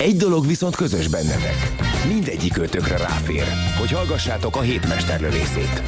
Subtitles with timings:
[0.00, 1.72] Egy dolog viszont közös bennetek.
[2.08, 3.44] Mindegyik ötökre ráfér,
[3.78, 5.82] hogy hallgassátok a hétmesterlövészét.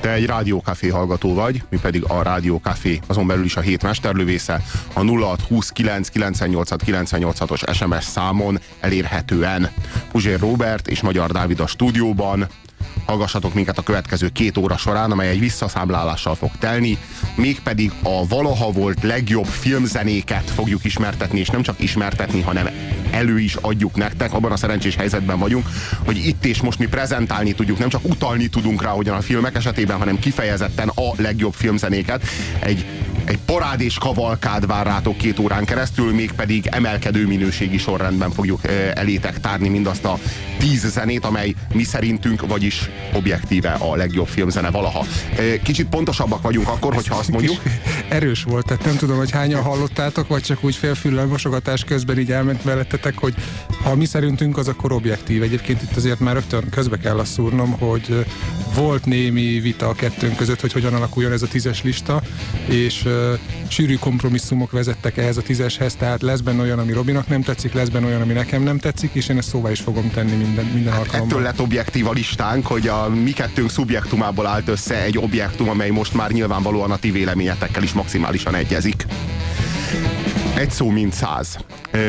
[0.00, 4.62] Te egy rádiókafé hallgató vagy, mi pedig a rádiókafé, azon belül is a hét mesterlövésze,
[4.92, 9.70] a 0629 98 os SMS számon elérhetően.
[10.10, 12.46] Puzsér Robert és Magyar Dávid a stúdióban,
[13.06, 16.98] hallgassatok minket a következő két óra során, amely egy visszaszámlálással fog telni,
[17.34, 22.68] mégpedig a valaha volt legjobb filmzenéket fogjuk ismertetni, és nem csak ismertetni, hanem
[23.10, 25.68] elő is adjuk nektek, abban a szerencsés helyzetben vagyunk,
[26.04, 29.56] hogy itt és most mi prezentálni tudjuk, nem csak utalni tudunk rá, hogyan a filmek
[29.56, 32.22] esetében, hanem kifejezetten a legjobb filmzenéket.
[32.58, 32.86] Egy
[33.24, 38.60] egy parádés kavalkád vár rátok két órán keresztül, mégpedig emelkedő minőségi sorrendben fogjuk
[38.94, 40.18] elétek tárni mindazt a
[40.58, 45.06] tíz zenét, amely mi szerintünk, vagyis objektíve a legjobb filmzene valaha.
[45.62, 47.62] Kicsit pontosabbak vagyunk akkor, hogyha azt mondjuk.
[48.08, 52.32] Erős volt, tehát nem tudom, hogy hányan hallottátok, vagy csak úgy félfüllel mosogatás közben így
[52.32, 53.34] elment mellettetek, hogy
[53.82, 55.42] ha mi szerintünk, az akkor objektív.
[55.42, 58.26] Egyébként itt azért már rögtön közbe kell azt szúrnom, hogy
[58.74, 62.22] volt némi vita a kettőnk között, hogy hogyan alakuljon ez a tízes lista,
[62.66, 67.42] és uh, sűrű kompromisszumok vezettek ehhez a tízeshez, tehát lesz benne olyan, ami Robinak nem
[67.42, 70.36] tetszik, lesz benne olyan, ami nekem nem tetszik, és én ezt szóvá is fogom tenni
[70.36, 71.28] minden, minden hát alkalommal.
[71.28, 75.90] Ettől lett objektív a listánk, hogy a mi kettőnk szubjektumából állt össze egy objektum, amely
[75.90, 79.06] most már nyilvánvalóan a ti véleményetekkel is maximálisan egyezik.
[80.54, 81.56] Egy szó, mint száz.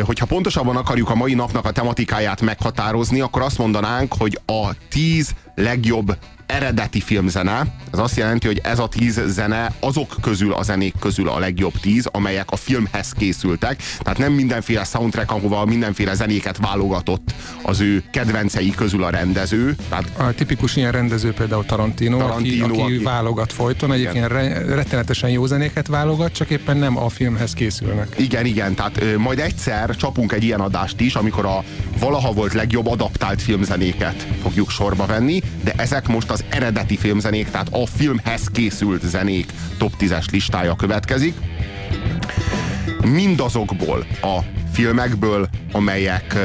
[0.02, 5.31] Hogyha pontosabban akarjuk a mai napnak a tematikáját meghatározni, akkor azt mondanánk, hogy a tíz
[5.56, 7.66] legjobb eredeti filmzene.
[7.91, 11.73] Ez azt jelenti, hogy ez a tíz zene azok közül a zenék közül a legjobb
[11.81, 13.81] tíz, amelyek a filmhez készültek.
[14.00, 19.75] Tehát nem mindenféle soundtrack, ahova mindenféle zenéket válogatott az ő kedvencei közül a rendező.
[19.90, 24.75] Tehát a tipikus ilyen rendező például Tarantino, Tarantino aki, aki, aki válogat folyton, egyébként re,
[24.75, 28.16] rettenetesen jó zenéket válogat, csak éppen nem a filmhez készülnek.
[28.18, 31.63] Igen, igen, tehát ö, majd egyszer csapunk egy ilyen adást is, amikor a
[32.00, 37.67] valaha volt legjobb adaptált filmzenéket fogjuk sorba venni, de ezek most az eredeti filmzenék, tehát
[37.71, 41.33] a filmhez készült zenék top 10-es listája következik.
[43.05, 44.39] Mindazokból a
[44.71, 46.38] filmekből, amelyek,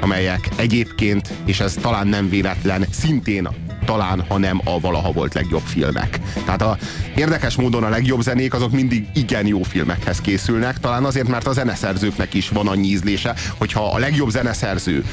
[0.00, 3.48] amelyek egyébként, és ez talán nem véletlen, szintén
[3.86, 6.20] talán, ha nem a valaha volt legjobb filmek.
[6.44, 6.78] Tehát a
[7.14, 11.52] érdekes módon a legjobb zenék azok mindig igen jó filmekhez készülnek, talán azért, mert a
[11.52, 15.04] zeneszerzőknek is van annyi ízlése, hogyha a legjobb zeneszerző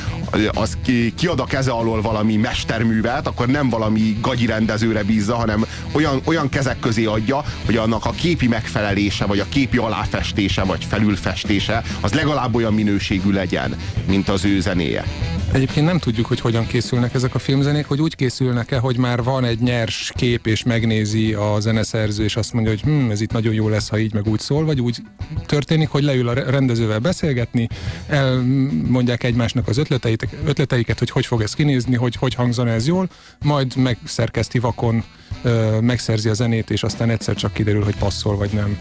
[0.54, 0.78] az
[1.16, 6.50] kiad a keze alól valami mesterművet, akkor nem valami gagyi rendezőre bízza, hanem olyan, olyan
[6.50, 12.14] kezek közé adja, hogy annak a képi megfelelése, vagy a képi aláfestése, vagy felülfestése, az
[12.14, 13.76] legalább olyan minőségű legyen,
[14.08, 15.06] mint az ő zenéje.
[15.52, 18.16] Egyébként nem tudjuk, hogy hogyan készülnek ezek a filmzenék, hogy úgy
[18.64, 22.82] készülnek-e, hogy már van egy nyers kép, és megnézi a zeneszerző, és azt mondja, hogy
[22.82, 24.98] hm, ez itt nagyon jó lesz, ha így meg úgy szól, vagy úgy
[25.46, 27.68] történik, hogy leül a rendezővel beszélgetni,
[28.08, 33.10] elmondják egymásnak az ötleteit, ötleteiket, hogy hogy fog ez kinézni, hogy hogy hangzana ez jól,
[33.40, 35.04] majd megszerkeszti vakon,
[35.80, 38.78] megszerzi a zenét, és aztán egyszer csak kiderül, hogy passzol, vagy nem.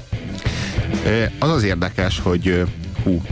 [1.39, 2.65] Az az érdekes, hogy
[3.05, 3.23] hú,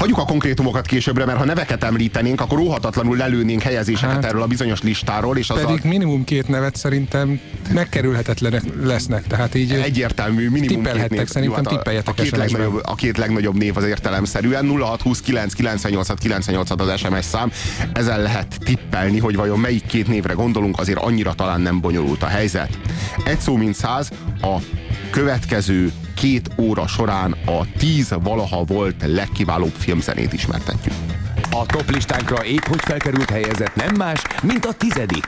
[0.00, 4.46] Hagyjuk a konkrétumokat későbbre, mert ha neveket említenénk, akkor óhatatlanul lelőnénk helyezéseket hát, erről a
[4.46, 5.36] bizonyos listáról.
[5.36, 5.88] És az pedig a...
[5.88, 7.40] minimum két nevet szerintem
[7.72, 9.26] megkerülhetetlenek lesznek.
[9.26, 11.26] Tehát így egyértelmű, minimum két név.
[11.26, 16.20] Szerintem Jó, hát a, a, két legnagyobb, a két legnagyobb név az értelemszerűen 0629 98
[16.20, 17.52] 98 az SMS szám.
[17.92, 22.26] Ezen lehet tippelni, hogy vajon melyik két névre gondolunk, azért annyira talán nem bonyolult a
[22.26, 22.78] helyzet.
[23.24, 24.56] Egy szó mint száz, a
[25.10, 30.94] következő két óra során a tíz valaha volt legkiválóbb filmzenét ismertetjük.
[31.50, 35.26] A top listánkra épp hogy felkerült helyezett nem más, mint a tizedik.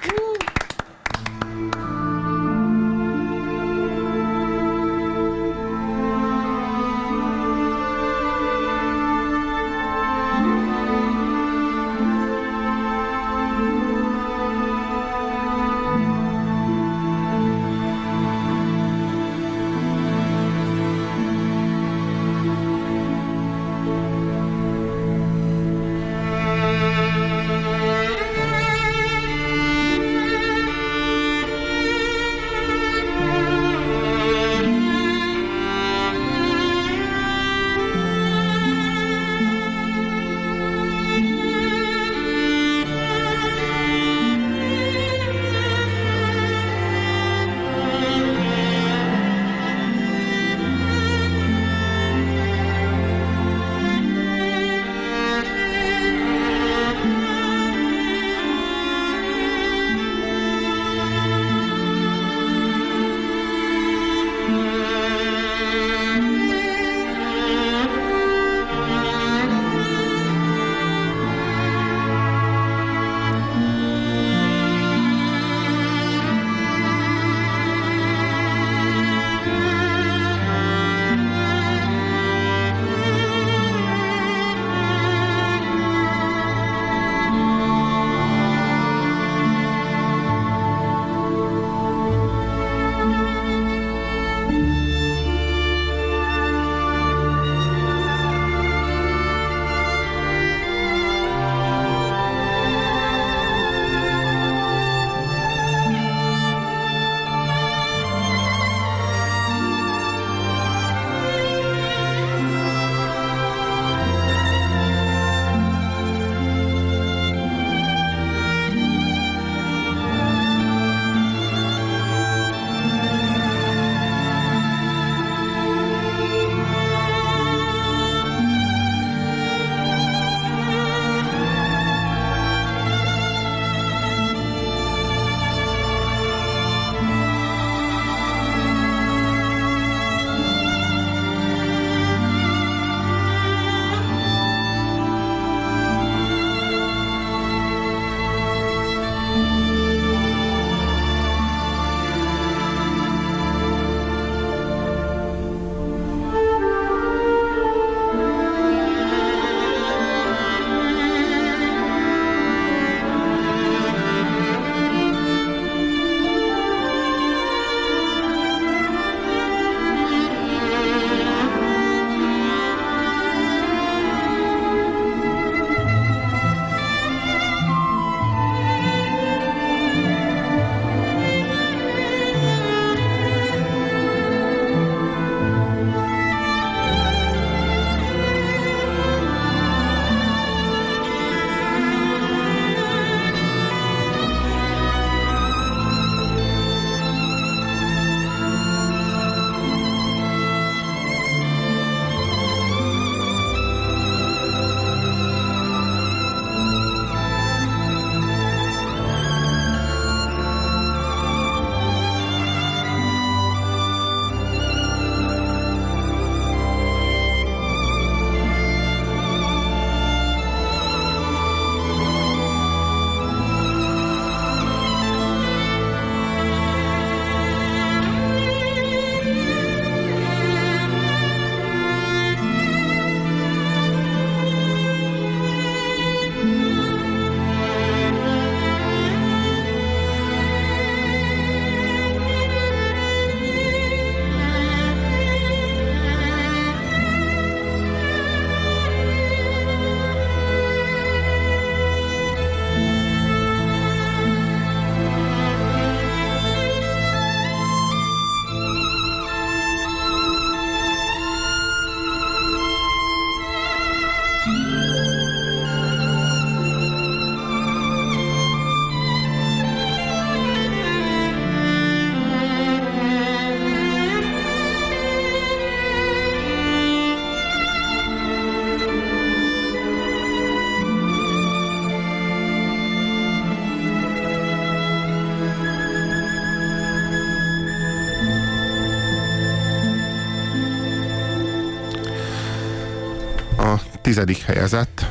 [294.12, 295.06] Tizedik helyezett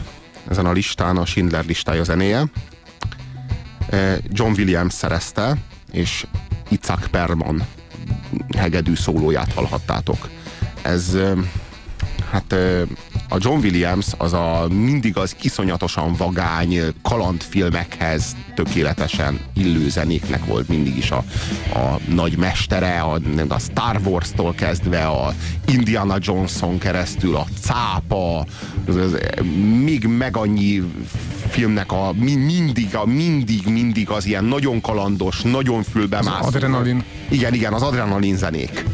[0.50, 2.44] ezen a listán a Schindler listája zenéje.
[4.28, 5.58] John Williams szerezte,
[5.92, 6.26] és
[6.70, 7.68] Itzhak Perman
[8.58, 10.30] hegedű szólóját hallhattátok.
[10.82, 11.18] Ez
[12.32, 12.56] hát
[13.30, 20.98] a John Williams az a mindig az iszonyatosan vagány kalandfilmekhez tökéletesen illő zenéknek volt mindig
[20.98, 21.24] is a,
[21.74, 25.34] a nagy mestere, a, a Star Wars-tól kezdve a
[25.68, 28.46] Indiana Johnson keresztül, a cápa,
[28.88, 29.18] az, az,
[29.84, 30.84] még meg annyi
[31.50, 36.48] filmnek a mindig, a mindig, mindig az ilyen nagyon kalandos, nagyon fülbemászó.
[36.48, 37.04] Az adrenalin.
[37.30, 38.86] Igen, igen, az adrenalin zenék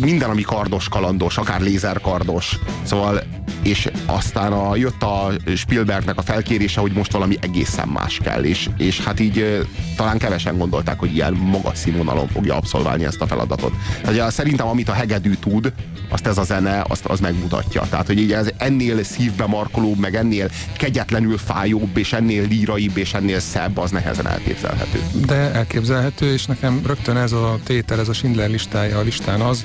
[0.00, 2.58] minden, ami kardos, kalandos, akár lézerkardos.
[2.82, 3.22] Szóval
[3.62, 8.68] és aztán a, jött a Spielbergnek a felkérése, hogy most valami egészen más kell, és,
[8.76, 9.66] és hát így
[9.96, 13.72] talán kevesen gondolták, hogy ilyen magas színvonalon fogja abszolválni ezt a feladatot.
[14.02, 15.72] Tehát szerintem, amit a hegedű tud,
[16.08, 17.82] azt ez a zene, azt az megmutatja.
[17.90, 23.14] Tehát, hogy így ez ennél szívbe markolóbb, meg ennél kegyetlenül fájóbb, és ennél líraibb, és
[23.14, 25.00] ennél szebb, az nehezen elképzelhető.
[25.26, 29.64] De elképzelhető, és nekem rögtön ez a tétel, ez a Schindler listája a listán az,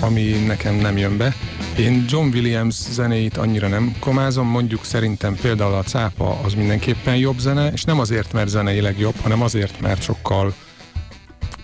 [0.00, 1.34] ami nekem nem jön be.
[1.78, 7.38] Én John Williams zenéit annyira nem komázom, mondjuk szerintem például a cápa az mindenképpen jobb
[7.38, 10.54] zene, és nem azért, mert zeneileg jobb, hanem azért, mert sokkal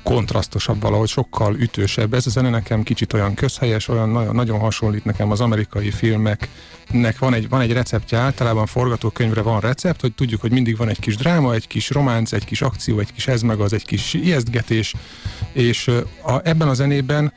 [0.03, 2.15] kontrasztosabb valahogy, sokkal ütősebb.
[2.15, 7.19] Ez a zene nekem kicsit olyan közhelyes, olyan nagyon, nagyon hasonlít nekem az amerikai filmeknek.
[7.19, 11.01] Van egy, van egy receptje, általában forgatókönyvre van recept, hogy tudjuk, hogy mindig van egy
[11.01, 14.15] kis dráma, egy kis románc, egy kis akció, egy kis ez meg az, egy kis
[14.15, 14.95] ijesztgetés,
[15.53, 15.89] és
[16.23, 17.33] a, ebben a zenében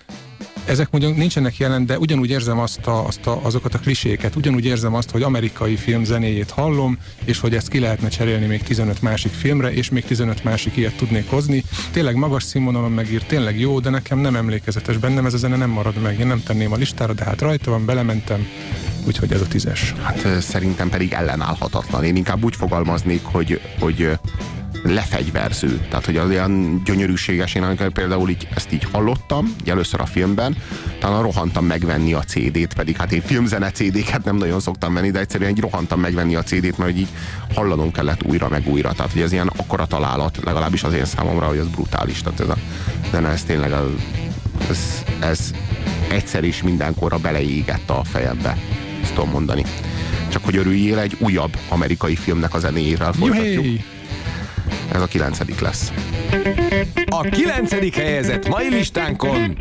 [0.68, 4.66] ezek mondjuk nincsenek jelen, de ugyanúgy érzem azt a, azt a, azokat a kliséket, ugyanúgy
[4.66, 9.02] érzem azt, hogy amerikai film zenéjét hallom, és hogy ezt ki lehetne cserélni még 15
[9.02, 11.64] másik filmre, és még 15 másik ilyet tudnék hozni.
[11.92, 15.70] Tényleg magas színvonalon megír, tényleg jó, de nekem nem emlékezetes bennem, ez a zene nem
[15.70, 16.20] marad meg.
[16.20, 18.48] Én nem tenném a listára, de hát rajta van, belementem,
[19.06, 19.94] úgyhogy ez a tízes.
[20.02, 22.04] Hát szerintem pedig ellenállhatatlan.
[22.04, 24.18] Én inkább úgy fogalmaznék, hogy, hogy
[24.84, 25.80] lefegyverző.
[25.90, 30.06] Tehát, hogy az olyan gyönyörűséges, én amikor például így, ezt így hallottam, így először a
[30.06, 30.58] filmben,
[31.00, 35.20] talán rohantam megvenni a CD-t, pedig hát én filmzene CD-ket nem nagyon szoktam venni, de
[35.20, 37.08] egyszerűen így rohantam megvenni a CD-t, mert így
[37.54, 38.92] hallanom kellett újra meg újra.
[38.92, 42.22] Tehát, hogy ez ilyen akkora találat, legalábbis az én számomra, hogy ez brutális.
[42.22, 42.58] Tehát ez a
[43.12, 43.90] zene, ez tényleg a,
[44.70, 45.52] ez, ez
[46.10, 48.58] egyszer is mindenkorra beleégett a fejembe.
[49.02, 49.64] Ezt tudom mondani.
[50.30, 53.66] Csak hogy örüljél egy újabb amerikai filmnek a zenéjével folytatjuk.
[53.66, 53.97] Juhé!
[54.92, 55.92] Ez a kilencedik lesz.
[57.06, 59.58] A kilencedik helyezett mai listánkon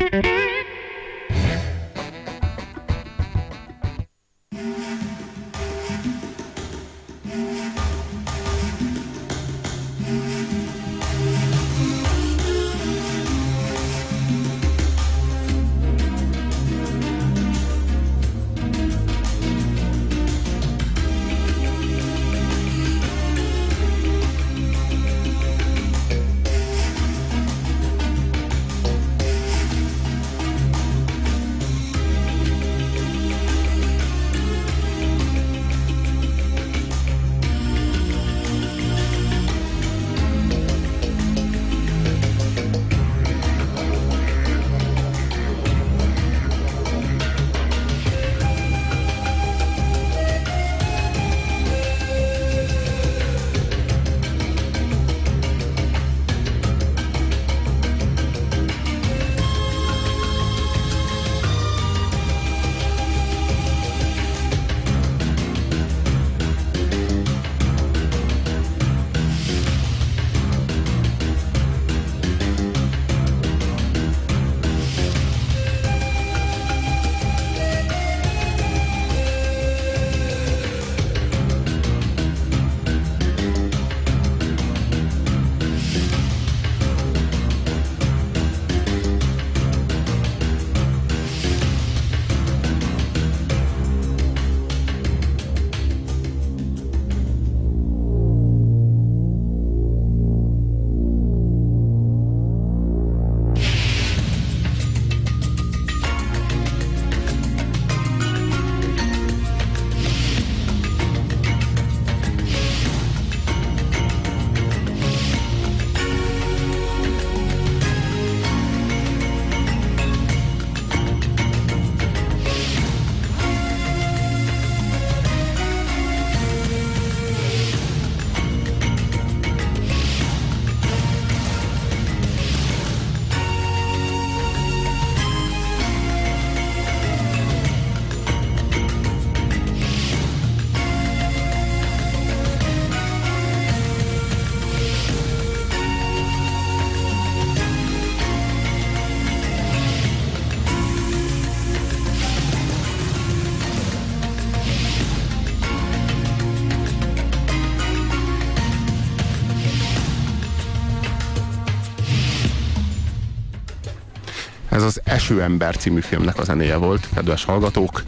[164.87, 168.03] az Eső ember című filmnek a zenéje volt, kedves hallgatók,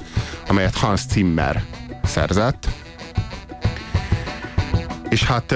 [0.47, 1.63] amelyet Hans Zimmer
[2.03, 2.67] szerzett.
[5.09, 5.55] És hát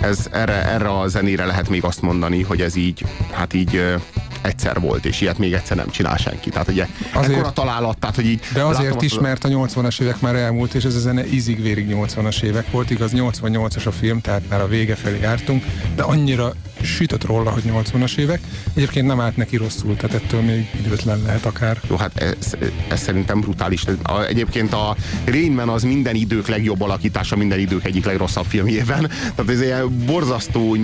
[0.00, 3.98] ez, erre, erre a zenére lehet még azt mondani, hogy ez így, hát így
[4.42, 6.50] egyszer volt, és ilyet még egyszer nem csinál senki.
[6.50, 8.40] Tehát ugye azért, ekkora találat, tehát hogy így...
[8.52, 12.42] De azért is, mert a 80-as évek már elmúlt, és ez a zene ízig-vérig 80-as
[12.42, 17.24] évek volt, igaz 88-as a film, tehát már a vége felé jártunk, de annyira sütött
[17.24, 18.40] róla, hogy 80-as évek.
[18.74, 21.80] Egyébként nem állt neki rosszul, tehát ettől még időtlen lehet akár.
[21.88, 22.54] Jó, hát ez,
[22.88, 23.84] ez szerintem brutális.
[24.28, 29.10] Egyébként a Rainman az minden idők legjobb alakítása, minden idők egyik legrosszabb filmjében.
[29.34, 30.74] Tehát ez ilyen borzasztó,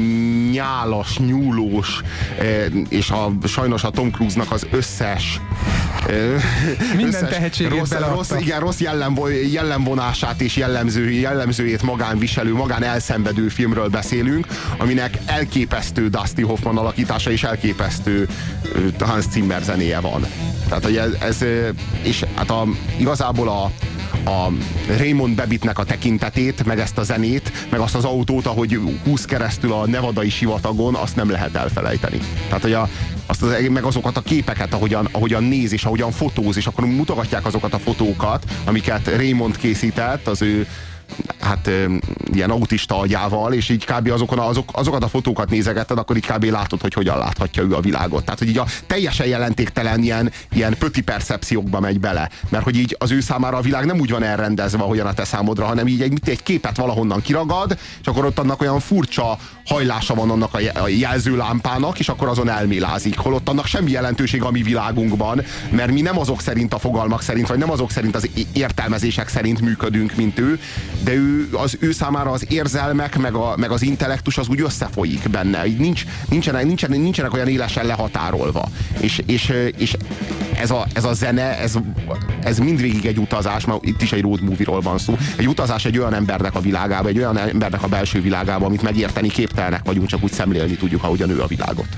[0.51, 2.01] nyálas, nyúlós,
[2.39, 5.41] eh, és a, sajnos a Tom Cruise-nak az összes
[6.97, 12.83] minden összes tehetségét rossz, rossz, igen, rossz jellemvo, jellemvonását és jellemző, jellemzőjét magán viselő, magán
[12.83, 14.47] elszenvedő filmről beszélünk,
[14.79, 18.29] aminek elképesztő Dusty Hoffman alakítása és elképesztő
[18.99, 20.27] Hans Zimmer zenéje van.
[20.69, 21.45] Tehát, hogy ez, ez
[22.03, 23.71] és hát a, igazából a,
[24.31, 24.53] a
[24.99, 29.73] Raymond Bebitnek a tekintetét, meg ezt a zenét, meg azt az autót, ahogy húz keresztül
[29.73, 32.19] a nevadai sivatagon, azt nem lehet elfelejteni.
[32.49, 32.89] Tehát, hogy a,
[33.27, 37.47] azt az, meg azokat a képeket, ahogyan, ahogyan néz és ahogyan fotóz, és akkor mutogatják
[37.47, 40.67] azokat a fotókat, amiket Raymond készített, az ő
[41.41, 41.71] hát
[42.33, 44.11] ilyen autista agyával, és így kb.
[44.11, 46.45] Azokon, azok, azokat a fotókat nézegetted, akkor így kb.
[46.45, 48.25] látod, hogy hogyan láthatja ő a világot.
[48.25, 52.31] Tehát, hogy így a teljesen jelentéktelen ilyen, ilyen pöti percepciókba megy bele.
[52.49, 55.25] Mert hogy így az ő számára a világ nem úgy van elrendezve, ahogyan a te
[55.25, 60.15] számodra, hanem így egy, egy képet valahonnan kiragad, és akkor ott annak olyan furcsa hajlása
[60.15, 63.17] van annak a jelzőlámpának, és akkor azon elmélázik.
[63.17, 67.49] Holott annak semmi jelentőség a mi világunkban, mert mi nem azok szerint a fogalmak szerint,
[67.49, 70.61] vagy nem azok szerint az értelmezések szerint működünk, mint ő,
[71.05, 75.29] de ő, az ő számára az érzelmek, meg, a, meg az intellektus az úgy összefolyik
[75.31, 75.67] benne.
[75.67, 78.69] Így nincs, nincsenek, nincsenek, nincsenek olyan élesen lehatárolva.
[79.01, 79.97] És, és, és
[80.61, 81.75] ez, a, ez a zene, ez,
[82.43, 85.17] ez mindvégig egy utazás, mert itt is egy road movie-ról van szó.
[85.37, 89.29] Egy utazás egy olyan embernek a világába, egy olyan embernek a belső világába, amit megérteni
[89.29, 91.89] képtelnek vagyunk, csak úgy szemlélni tudjuk, ahogyan ő a világot.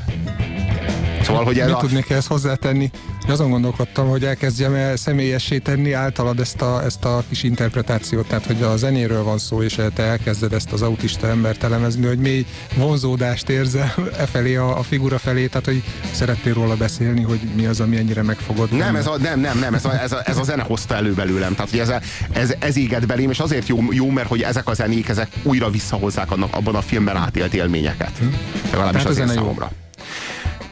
[1.28, 1.76] Szóval, hogy ez a...
[1.76, 2.90] tudnék ezt hozzátenni?
[3.28, 8.46] Azon gondolkodtam, hogy elkezdjem el személyessé tenni általad ezt a, ezt a kis interpretációt, tehát
[8.46, 12.46] hogy a zenéről van szó, és te elkezded ezt az autista embert elemezni, hogy mély
[12.76, 17.66] vonzódást érzel e felé, a, a figura felé, tehát hogy szeretnél róla beszélni, hogy mi
[17.66, 18.70] az, ami ennyire megfogod.
[18.70, 21.12] Nem, ez a, nem, nem, nem, ez a, ez a, ez a zene hozta elő
[21.12, 21.92] belőlem, tehát hogy ez,
[22.32, 25.70] ez, ez éget belém, és azért jó, jó, mert hogy ezek a zenék, ezek újra
[25.70, 28.12] visszahozzák annak, abban a filmben átélt élményeket.
[28.18, 28.26] Hm?
[28.70, 29.70] Legalábbis az én számomra.
[29.70, 29.86] Jó.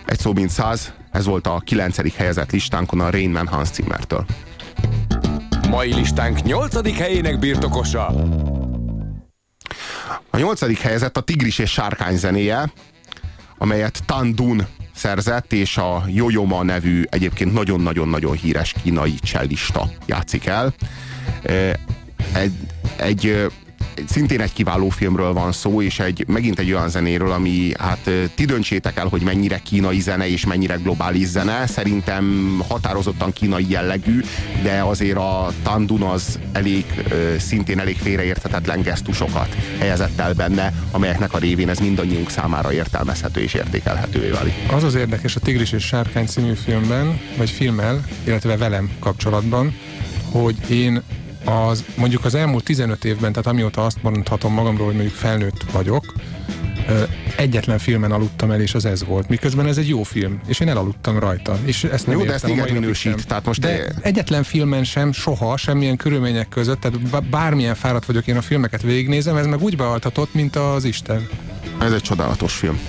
[0.06, 4.26] Egy szó mint száz, ez volt a kilencedik helyezett listánkon a Rain Man Hans Zimmertől.
[5.68, 8.06] Mai listánk nyolcadik helyének birtokosa.
[10.30, 12.72] A nyolcadik helyezett a Tigris és Sárkány zenéje,
[13.58, 20.74] amelyet Tandun szerzett, és a Joyoma nevű egyébként nagyon-nagyon-nagyon híres kínai csellista játszik el.
[22.32, 22.52] Egy,
[22.96, 23.46] egy
[24.06, 28.44] szintén egy kiváló filmről van szó, és egy, megint egy olyan zenéről, ami hát ti
[28.44, 31.66] döntsétek el, hogy mennyire kínai zene és mennyire globális zene.
[31.66, 34.20] Szerintem határozottan kínai jellegű,
[34.62, 36.84] de azért a Tandun az elég,
[37.38, 43.54] szintén elég félreérthetetlen gesztusokat helyezett el benne, amelyeknek a révén ez mindannyiunk számára értelmezhető és
[43.54, 44.54] értékelhetővé válik.
[44.72, 49.74] Az az érdekes a Tigris és Sárkány című filmben, vagy filmmel, illetve velem kapcsolatban,
[50.30, 51.02] hogy én
[51.46, 56.12] az mondjuk az elmúlt 15 évben, tehát amióta azt mondhatom magamról, hogy mondjuk felnőtt vagyok,
[57.36, 59.28] egyetlen filmen aludtam el, és az ez volt.
[59.28, 61.58] Miközben ez egy jó film, és én elaludtam rajta.
[61.64, 63.26] És ezt nem jó, de ezt igen minősít.
[63.26, 68.36] Tehát most de egyetlen filmen sem, soha, semmilyen körülmények között, tehát bármilyen fáradt vagyok, én
[68.36, 71.28] a filmeket végignézem, ez meg úgy bealtatott, mint az Isten.
[71.80, 72.80] Ez egy csodálatos film.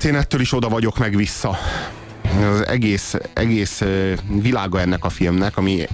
[0.00, 1.58] Hát én ettől is oda vagyok meg vissza.
[2.52, 3.82] Az egész, egész
[4.28, 5.86] világa ennek a filmnek, ami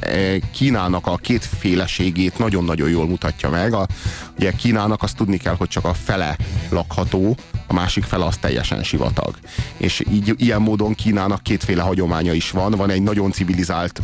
[0.52, 3.72] Kínának a kétféleségét nagyon-nagyon jól mutatja meg.
[3.72, 3.86] A,
[4.38, 6.36] ugye Kínának azt tudni kell, hogy csak a fele
[6.68, 9.34] lakható, a másik fele az teljesen sivatag.
[9.76, 12.70] És így, ilyen módon Kínának kétféle hagyománya is van.
[12.70, 14.02] Van egy nagyon civilizált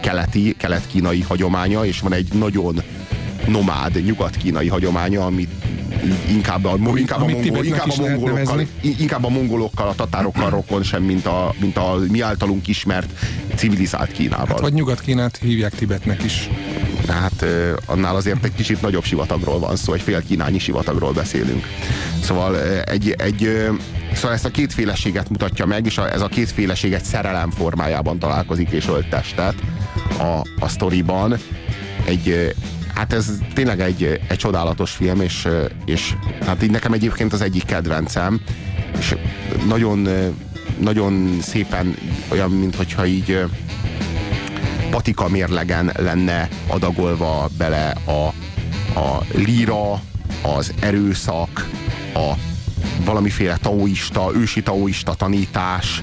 [0.00, 2.82] keleti, kelet-kínai hagyománya, és van egy nagyon
[3.46, 5.61] nomád, nyugat-kínai hagyománya, amit
[6.28, 11.02] inkább a, inkább a, mongol, inkább a mongolokkal, inkább a mongolokkal, a tatárokkal rokon sem,
[11.02, 13.08] mint a, mint a mi általunk ismert
[13.54, 14.46] civilizált Kínával.
[14.46, 16.50] Hát, vagy Nyugat-Kínát hívják Tibetnek is.
[17.08, 17.44] Hát
[17.86, 21.66] annál azért egy kicsit nagyobb sivatagról van szó, egy fél kínányi sivatagról beszélünk.
[22.22, 23.70] Szóval egy, egy
[24.14, 28.70] Szóval ezt a kétféleséget mutatja meg, és a, ez a kétféleség egy szerelem formájában találkozik
[28.70, 29.54] és ölt testet
[30.18, 31.36] a, a sztoriban.
[32.04, 32.54] Egy,
[33.02, 35.48] Hát ez tényleg egy, egy csodálatos film, és,
[35.84, 36.14] és
[36.46, 38.40] hát így nekem egyébként az egyik kedvencem,
[38.98, 39.14] és
[39.66, 40.08] nagyon,
[40.78, 41.96] nagyon szépen
[42.28, 43.44] olyan, mintha így
[44.90, 48.26] patika mérlegen lenne adagolva bele a,
[48.98, 49.92] a líra,
[50.42, 51.68] az erőszak,
[52.14, 52.32] a
[53.04, 56.02] valamiféle taoista, ősi taoista tanítás,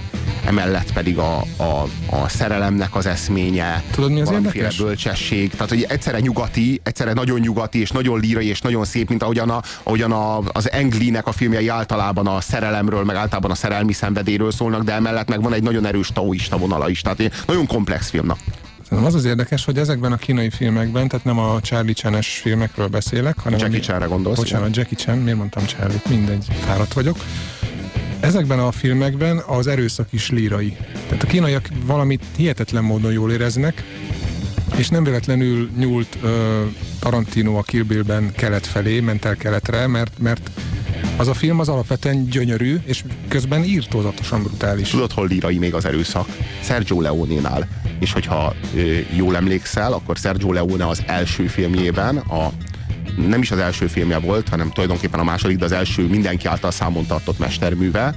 [0.49, 4.77] emellett pedig a, a, a szerelemnek az eszménye, Tudod, mi az érdekes?
[4.77, 9.23] bölcsesség, tehát hogy egyszerre nyugati, egyszerre nagyon nyugati, és nagyon lírai, és nagyon szép, mint
[9.23, 13.93] ahogyan, a, ahogyan a, az Englinek a filmjei általában a szerelemről, meg általában a szerelmi
[13.93, 18.09] szenvedéről szólnak, de emellett meg van egy nagyon erős taoista vonala is, tehát nagyon komplex
[18.09, 18.37] filmnak.
[19.03, 23.39] Az az érdekes, hogy ezekben a kínai filmekben, tehát nem a Charlie chan filmekről beszélek,
[23.39, 23.59] hanem...
[23.59, 24.37] Jackie Chanre gondolsz?
[24.37, 26.01] Bocsánat, Jackie Chan, miért mondtam Charlie?
[26.09, 27.17] Mindegy, fáradt vagyok
[28.19, 30.77] Ezekben a filmekben az erőszak is lírai.
[31.07, 33.83] Tehát a kínaiak valamit hihetetlen módon jól éreznek,
[34.77, 36.29] és nem véletlenül nyúlt uh,
[36.99, 40.49] Tarantino a Kill Bill-ben kelet felé, ment el keletre, mert, mert
[41.17, 44.89] az a film az alapvetően gyönyörű, és közben írtózatosan brutális.
[44.89, 46.27] Tudod, hol lírai még az erőszak?
[46.63, 47.67] Sergio Leone-nál.
[47.99, 52.51] És hogyha ö, jól emlékszel, akkor Sergio Leone az első filmjében, a
[53.15, 56.71] nem is az első filmje volt, hanem tulajdonképpen a második, de az első mindenki által
[56.71, 58.15] számon tartott mesterműve,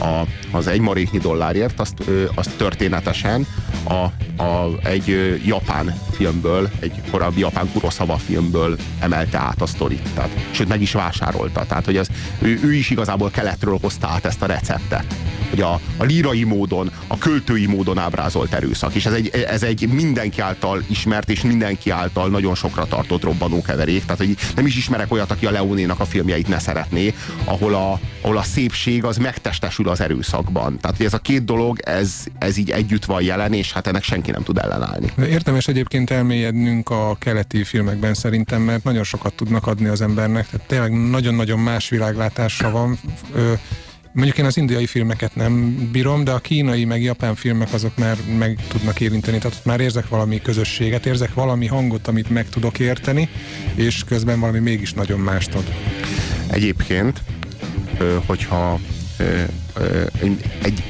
[0.00, 2.02] a, az egy maréknyi dollárért, azt,
[2.34, 3.46] azt történetesen
[3.82, 3.94] a,
[4.42, 10.08] a, egy japán filmből, egy korábbi japán Kurosawa filmből emelte át a sztorit.
[10.14, 11.66] Tehát, sőt, meg is vásárolta.
[11.66, 15.14] Tehát, hogy az, ő, ő is igazából keletről hozta át ezt a receptet
[15.50, 18.94] hogy a, a lírai módon, a költői módon ábrázolt erőszak.
[18.94, 24.02] És ez egy, ez egy mindenki által ismert és mindenki által nagyon sokra tartott robbanókeverék.
[24.04, 28.00] Tehát, hogy nem is ismerek olyat, aki a Leonénak a filmjeit ne szeretné, ahol a,
[28.20, 30.78] ahol a szépség az megtestesül az erőszakban.
[30.80, 34.02] Tehát, hogy ez a két dolog, ez, ez így együtt van jelen, és hát ennek
[34.02, 35.12] senki nem tud ellenállni.
[35.18, 40.46] Értemes egyébként elmélyednünk a keleti filmekben szerintem, mert nagyon sokat tudnak adni az embernek.
[40.50, 42.98] Tehát tényleg nagyon-nagyon más világlátása van.
[43.34, 43.52] Ö,
[44.12, 48.16] Mondjuk én az indiai filmeket nem bírom, de a kínai meg japán filmek azok már
[48.38, 52.78] meg tudnak érinteni, tehát ott már érzek valami közösséget, érzek valami hangot, amit meg tudok
[52.78, 53.28] érteni,
[53.74, 55.74] és közben valami mégis nagyon mást ad.
[56.46, 57.22] Egyébként,
[58.26, 58.80] hogyha
[60.20, 60.82] egy, egy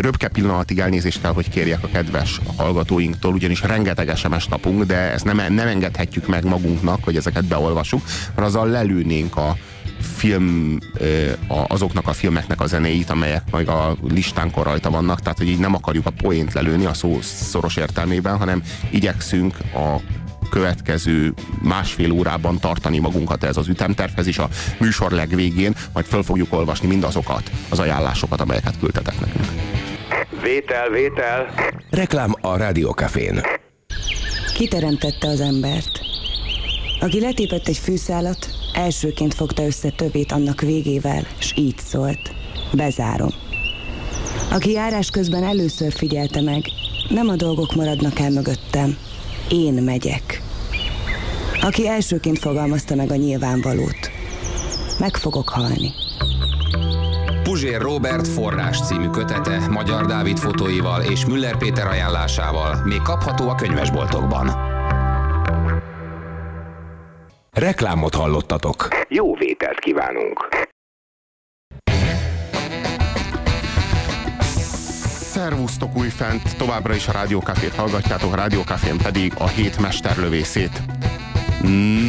[0.00, 5.24] röpke pillanatig elnézést kell, hogy kérjek a kedves hallgatóinktól, ugyanis rengeteg SMS napunk, de ezt
[5.24, 8.02] nem, nem engedhetjük meg magunknak, hogy ezeket beolvasuk,
[8.34, 9.56] mert azzal lelőnénk a,
[10.00, 10.78] film,
[11.48, 15.74] azoknak a filmeknek a zenéit, amelyek majd a listánkon rajta vannak, tehát hogy így nem
[15.74, 20.00] akarjuk a poént lelőni a szó szoros értelmében, hanem igyekszünk a
[20.50, 26.52] következő másfél órában tartani magunkat ez az ütemtervhez, és a műsor legvégén majd föl fogjuk
[26.52, 29.44] olvasni mindazokat az ajánlásokat, amelyeket küldtetek nekünk.
[30.42, 31.54] Vétel, vétel.
[31.90, 33.40] Reklám a Rádiókafén.
[34.54, 36.00] Kiteremtette az embert.
[37.00, 42.34] Aki letépett egy fűszálat, Elsőként fogta össze többét annak végével, s így szólt.
[42.72, 43.30] Bezárom.
[44.50, 46.64] Aki járás közben először figyelte meg,
[47.08, 48.96] nem a dolgok maradnak el mögöttem,
[49.50, 50.40] én megyek.
[51.60, 54.10] Aki elsőként fogalmazta meg a nyilvánvalót,
[54.98, 55.92] meg fogok halni.
[57.42, 63.54] Puzsér Robert forrás című kötete Magyar Dávid fotóival és Müller Péter ajánlásával még kapható a
[63.54, 64.50] könyvesboltokban.
[67.52, 68.88] Reklámot hallottatok.
[69.08, 70.68] Jó vételt kívánunk.
[75.40, 80.82] Szervusztok újfent, továbbra is a Rádiókafét hallgatjátok, a Rádiókafén pedig a hét mesterlövészét.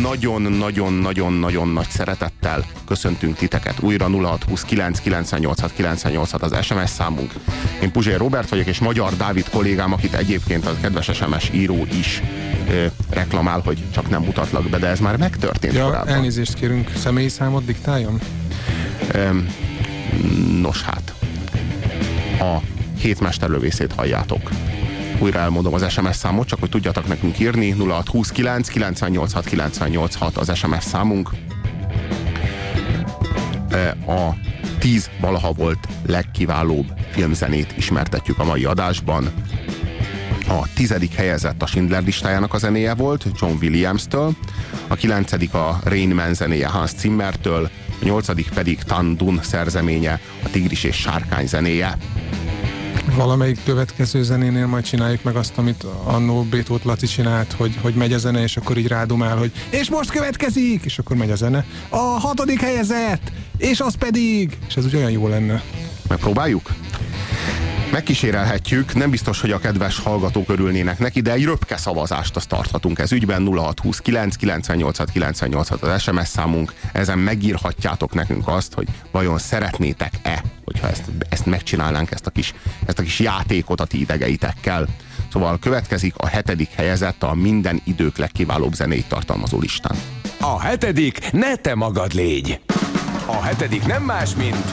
[0.02, 3.80] Nagyon-nagyon-nagyon-nagyon nagy szeretettel köszöntünk titeket.
[3.80, 7.34] Újra 0629 986 986 az SMS számunk.
[7.82, 12.22] Én Puzsér Robert vagyok, és Magyar Dávid kollégám, akit egyébként a kedves SMS író is
[12.70, 16.13] ö, reklamál, hogy csak nem mutatlak be, de ez már megtörtént ja, korábban.
[16.13, 18.20] elnézést kérünk, személyi számot diktáljon?
[19.12, 19.30] Ö,
[20.62, 21.13] Nos hát,
[22.39, 22.70] a
[23.01, 24.49] hét mesterlövészét halljátok.
[25.19, 27.71] Újra elmondom az SMS számot, csak hogy tudjatok nekünk írni.
[27.71, 31.29] 0629 986 986 az SMS számunk.
[34.07, 34.29] A
[34.79, 39.31] 10 valaha volt legkiválóbb filmzenét ismertetjük a mai adásban.
[40.47, 44.35] A tizedik helyezett a Schindler listájának a zenéje volt, John Williams-től,
[44.87, 47.69] a kilencedik a Rain Man zenéje Hans Zimmertől,
[48.01, 51.97] a nyolcadik pedig Tan Dun szerzeménye, a Tigris és Sárkány zenéje.
[53.05, 58.13] Valamelyik következő zenénél majd csináljuk meg azt, amit annó Bétót Laci csinált, hogy, hogy megy
[58.13, 61.65] a zene, és akkor így rádumál, hogy és most következik, és akkor megy a zene.
[61.89, 65.63] A hatodik helyezett, és az pedig, és ez úgy olyan jó lenne.
[66.07, 66.69] Megpróbáljuk?
[67.91, 72.99] Megkísérelhetjük, nem biztos, hogy a kedves hallgatók örülnének neki, de egy röpke szavazást azt tarthatunk
[72.99, 80.43] ez ügyben 0629 98 98 az SMS számunk, ezen megírhatjátok nekünk azt, hogy vajon szeretnétek-e,
[80.65, 82.54] hogyha ezt, ezt megcsinálnánk, ezt a, kis,
[82.86, 84.88] ezt a kis játékot a ti idegeitekkel.
[85.32, 89.97] Szóval következik a hetedik helyezett a minden idők legkiválóbb zenét tartalmazó listán.
[90.39, 92.60] A hetedik ne te magad légy!
[93.25, 94.65] A hetedik nem más, mint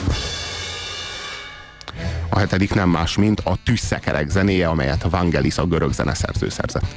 [2.29, 6.95] a hetedik nem más, mint a Tüsszekerek zenéje, amelyet Vangelis a görög zeneszerző szerzett.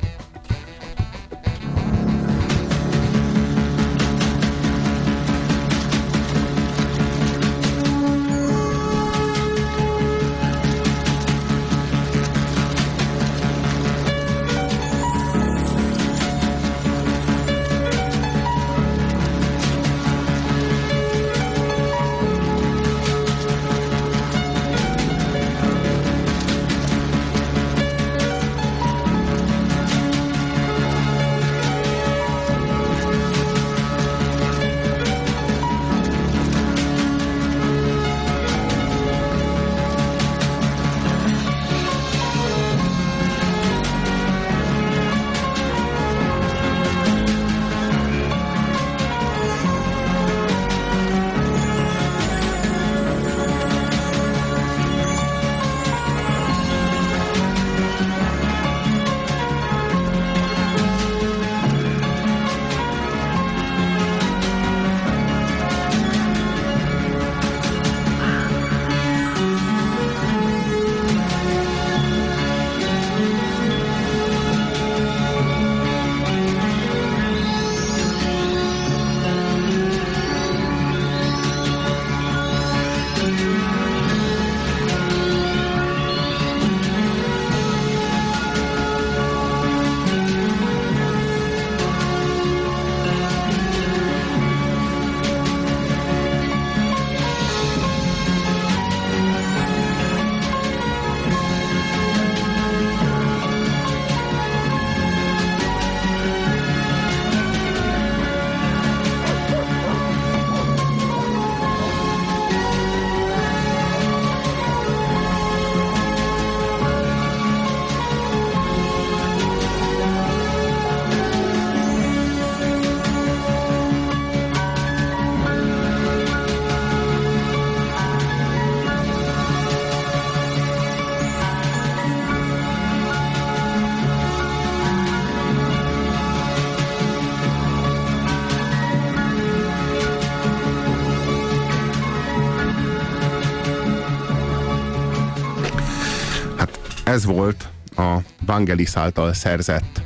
[147.23, 150.03] Ez volt a Vangelis által szerzett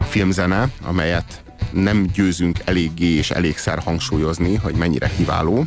[0.00, 5.54] filmzene, amelyet nem győzünk eléggé és elégszer hangsúlyozni, hogy mennyire kiváló.
[5.54, 5.66] Nem,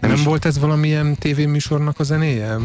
[0.00, 0.24] nem is...
[0.24, 2.56] volt ez valamilyen tévéműsornak a zenéje?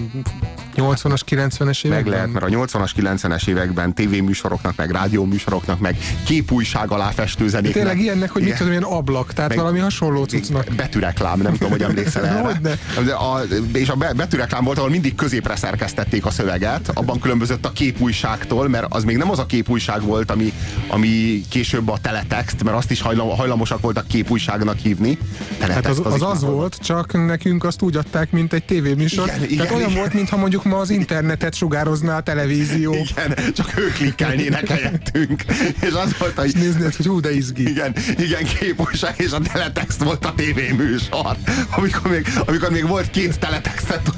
[0.78, 1.90] 80-as, 90-es években?
[1.90, 7.74] Meg lehet, mert a 80-as, 90-es években tévéműsoroknak, meg rádióműsoroknak, meg képújság alá festő zenéknek.
[7.74, 10.68] Tényleg ilyennek, hogy mit tudom, ilyen ablak, tehát meg valami hasonló cuccnak.
[10.76, 12.60] Betűreklám, nem tudom, hogy emlékszel erre.
[13.06, 13.42] De a,
[13.74, 18.86] és a betűreklám volt, ahol mindig középre szerkesztették a szöveget, abban különbözött a képújságtól, mert
[18.90, 20.54] az még nem az a képújság volt, ami,
[20.88, 25.18] ami később a teletext, mert azt is hajlam, hajlamosak voltak képújságnak hívni.
[25.60, 29.26] Hát az az, az, az volt, csak nekünk azt úgy adták, mint egy tévéműsor.
[29.26, 30.02] Igen, Tehát igen, olyan igen.
[30.02, 32.94] volt, mintha mondjuk ma az internetet sugározná a televízió.
[32.94, 35.44] Igen, csak ők klikkelnének helyettünk.
[35.82, 36.52] És az volt, hogy...
[36.56, 37.70] Néznéd, hogy hú, de izgi.
[37.70, 41.36] Igen, igen, képújság és a teletext volt a tévéműsor.
[41.70, 44.12] Amikor még, amikor még volt két teletextet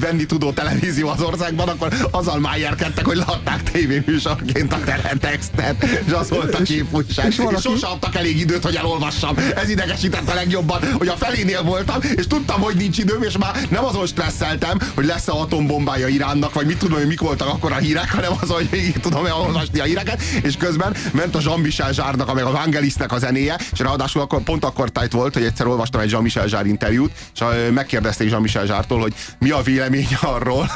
[0.00, 6.28] venni tudó televízió az országban, akkor azzal májerkedtek, hogy leadták tévéműsorként a teletextet, és az
[6.28, 7.26] volt a képújság.
[7.26, 7.56] És, valaki...
[7.56, 9.36] és sose adtak elég időt, hogy elolvassam.
[9.56, 13.68] Ez idegesített a legjobban, hogy a felénél voltam, és tudtam, hogy nincs időm, és már
[13.68, 15.32] nem azon stresszeltem, hogy lesz-e
[15.80, 19.00] atombombája Iránnak, vagy mit tudom, hogy mik voltak akkor a hírek, hanem az, hogy végig
[19.00, 23.58] tudom elolvasni a híreket, és közben ment a Jean-Michel Zsárnak, meg a Vangelisnek a zenéje,
[23.72, 27.40] és ráadásul akkor, pont akkor tájt volt, hogy egyszer olvastam egy Jean-Michel Zsár interjút, és
[27.72, 30.70] megkérdezték Jean-Michel Zsártól, hogy mi a véleménye arról,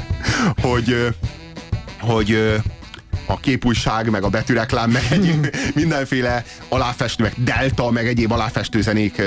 [0.66, 1.14] hogy,
[2.00, 2.60] hogy
[3.26, 9.22] a képújság, meg a betűreklám, meg egyéb mindenféle aláfestő, meg delta, meg egyéb aláfestő zenék,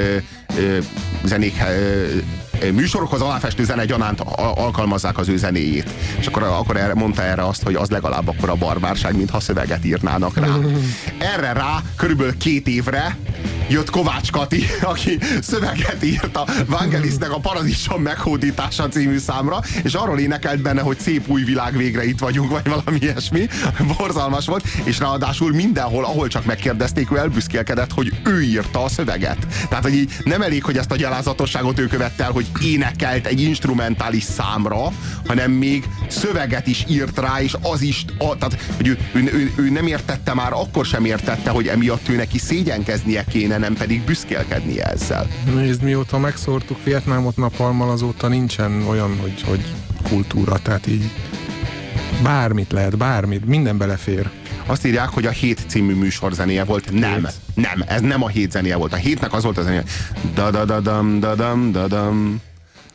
[1.24, 1.62] zenék
[2.74, 4.20] műsorokhoz aláfestő zene gyanánt
[4.56, 5.90] alkalmazzák az ő zenéjét.
[6.20, 9.86] És akkor, akkor erre, mondta erre azt, hogy az legalább akkor a barbárság, mintha szöveget
[9.86, 10.56] írnának rá.
[11.18, 13.18] Erre rá körülbelül két évre
[13.70, 20.20] jött Kovács Kati, aki szöveget írt a Vangelisnek a Paradicsom meghódítása című számra, és arról
[20.20, 23.48] énekelt benne, hogy szép új világ végre itt vagyunk, vagy valami ilyesmi.
[23.98, 29.48] Borzalmas volt, és ráadásul mindenhol, ahol csak megkérdezték, ő elbüszkélkedett, hogy ő írta a szöveget.
[29.70, 33.42] Tehát, hogy így nem elég, hogy ezt a gyalázatosságot ő követte el, hogy énekelt egy
[33.42, 34.92] instrumentális számra,
[35.28, 39.52] hanem még szöveget is írt rá, és az is, a, tehát, hogy ő, ő, ő,
[39.56, 44.02] ő nem értette már, akkor sem értette, hogy emiatt ő neki szégyenkeznie kéne, nem pedig
[44.02, 45.28] büszkélkednie ezzel.
[45.56, 49.66] Nézd, mióta megszórtuk Vietnámot napalmal, azóta nincsen olyan, hogy, hogy
[50.10, 51.12] kultúra, tehát így
[52.24, 54.30] bármit lehet, bármit, minden belefér.
[54.66, 56.92] Azt írják, hogy a Hét című műsor zenéje volt.
[56.92, 58.94] Nem, nem, ez nem a Hét zenéje volt.
[58.94, 59.84] A Hétnek az volt a zenéje.
[60.34, 62.42] da da da dam da dam da dam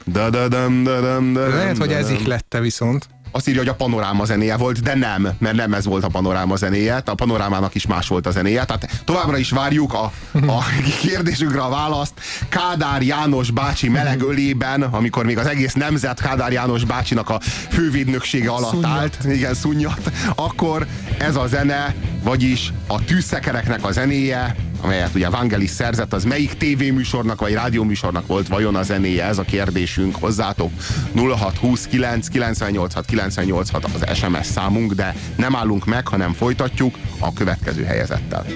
[0.05, 3.75] da da dam da dam da Lehet, hogy ez lette viszont azt írja, hogy a
[3.75, 7.87] panoráma zenéje volt, de nem, mert nem ez volt a panoráma zenéje, a panorámának is
[7.87, 8.65] más volt a zenéje.
[8.65, 10.63] Tehát továbbra is várjuk a, a
[11.03, 12.13] kérdésünkre a választ.
[12.49, 18.51] Kádár János bácsi meleg ölében, amikor még az egész nemzet Kádár János bácsinak a fővédnöksége
[18.51, 18.91] alatt szunnyat.
[18.91, 20.87] állt, igen, szunnyat, akkor
[21.19, 27.41] ez a zene, vagyis a tűzszekereknek a zenéje, amelyet ugye Vangelis szerzett, az melyik tévéműsornak
[27.41, 29.25] vagy rádióműsornak volt vajon a zenéje?
[29.25, 30.71] Ez a kérdésünk hozzátok.
[31.15, 38.47] 0629 986 986 az SMS számunk, de nem állunk meg, hanem folytatjuk a következő helyezettel.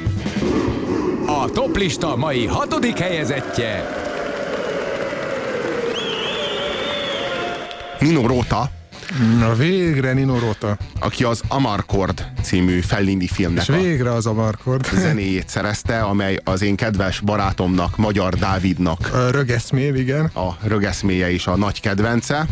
[1.27, 3.85] A toplista mai hatodik helyezettje.
[7.99, 8.71] Nino Rota
[9.39, 10.79] Na végre Nino Rota.
[11.01, 14.87] Aki az Amarcord című Fellini filmnek És végre az Amarcord.
[14.95, 19.11] zenéjét szerezte, amely az én kedves barátomnak, Magyar Dávidnak.
[19.13, 20.25] A rögeszmév, igen.
[20.25, 22.47] A rögeszméje is a nagy kedvence.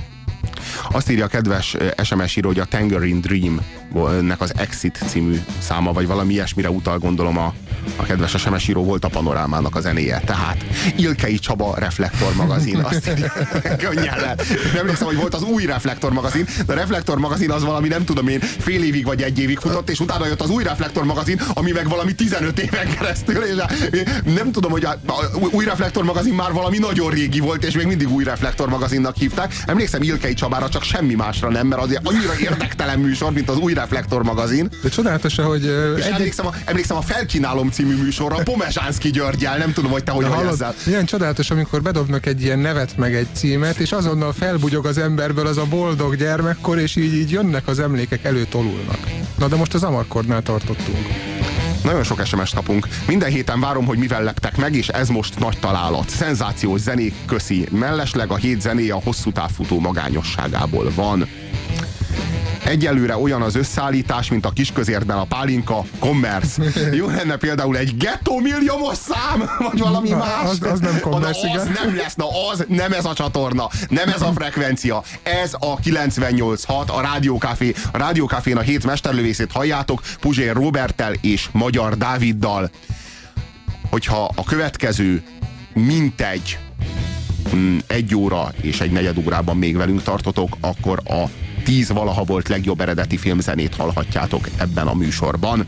[0.90, 3.60] Azt írja a kedves SMS író, hogy a Tangerine Dream
[4.04, 7.54] nek az Exit című száma, vagy valami ilyesmire utal gondolom a,
[7.96, 10.22] a kedves SMS író volt a panorámának a zenéje.
[10.24, 10.64] Tehát
[10.96, 12.76] Ilkei Csaba Reflektor magazin.
[12.76, 13.10] Azt
[13.84, 14.44] könnyen lehet.
[14.72, 18.04] Nem emlékszem, hogy volt az új Reflektor magazin, de a Reflektor magazin az valami nem
[18.04, 21.40] tudom én fél évig vagy egy évig futott, és utána jött az új Reflektor magazin,
[21.54, 23.54] ami meg valami 15 éven keresztül, és
[24.34, 27.86] nem tudom, hogy a, a új Reflektor magazin már valami nagyon régi volt, és még
[27.86, 29.54] mindig új Reflektor magazinnak hívták.
[29.66, 33.72] Emlékszem Ilkei Csabára, csak semmi másra nem, mert az annyira érdektelen műsor, mint az új
[33.72, 33.85] Reflektor
[34.22, 34.70] magazin.
[34.82, 35.62] De csodálatos, hogy...
[35.96, 36.12] És egy...
[36.12, 40.46] emlékszem, a, emlékszem a Felkínálom című műsorra, Pomezsánszki Györgyel, nem tudom, hogy te hogy vagy
[40.46, 40.74] ezzel.
[40.86, 45.46] Milyen csodálatos, amikor bedobnak egy ilyen nevet meg egy címet, és azonnal felbugyog az emberből
[45.46, 48.98] az a boldog gyermekkor, és így, így jönnek az emlékek, előtolulnak.
[49.38, 51.06] Na de most az Amarkordnál tartottunk.
[51.86, 52.88] Nagyon sok SMS kapunk.
[53.06, 56.08] Minden héten várom, hogy mivel leptek meg, és ez most nagy találat.
[56.08, 57.68] Szenzációs zenék köszi.
[57.70, 61.28] Mellesleg a hét zenéje a hosszú távfutó magányosságából van.
[62.66, 66.62] Egyelőre olyan az összeállítás, mint a kisközértben a pálinka, commerce.
[66.92, 70.42] Jó lenne például egy gettó milliómos szám, vagy valami na, más.
[70.42, 74.08] Az, az nem commerce, na, az nem lesz, na az nem ez a csatorna, nem
[74.08, 75.02] ez a frekvencia.
[75.22, 77.74] Ez a 98.6, a Rádiókafé.
[77.92, 82.70] A Rádiókafén a hét mesterlövészét halljátok, Puzsér Robertel és Magyar Dáviddal.
[83.90, 85.22] Hogyha a következő
[85.74, 86.58] mintegy
[87.54, 91.24] mm, egy óra és egy negyed órában még velünk tartotok, akkor a
[91.66, 95.66] tíz valaha volt legjobb eredeti filmzenét hallhatjátok ebben a műsorban.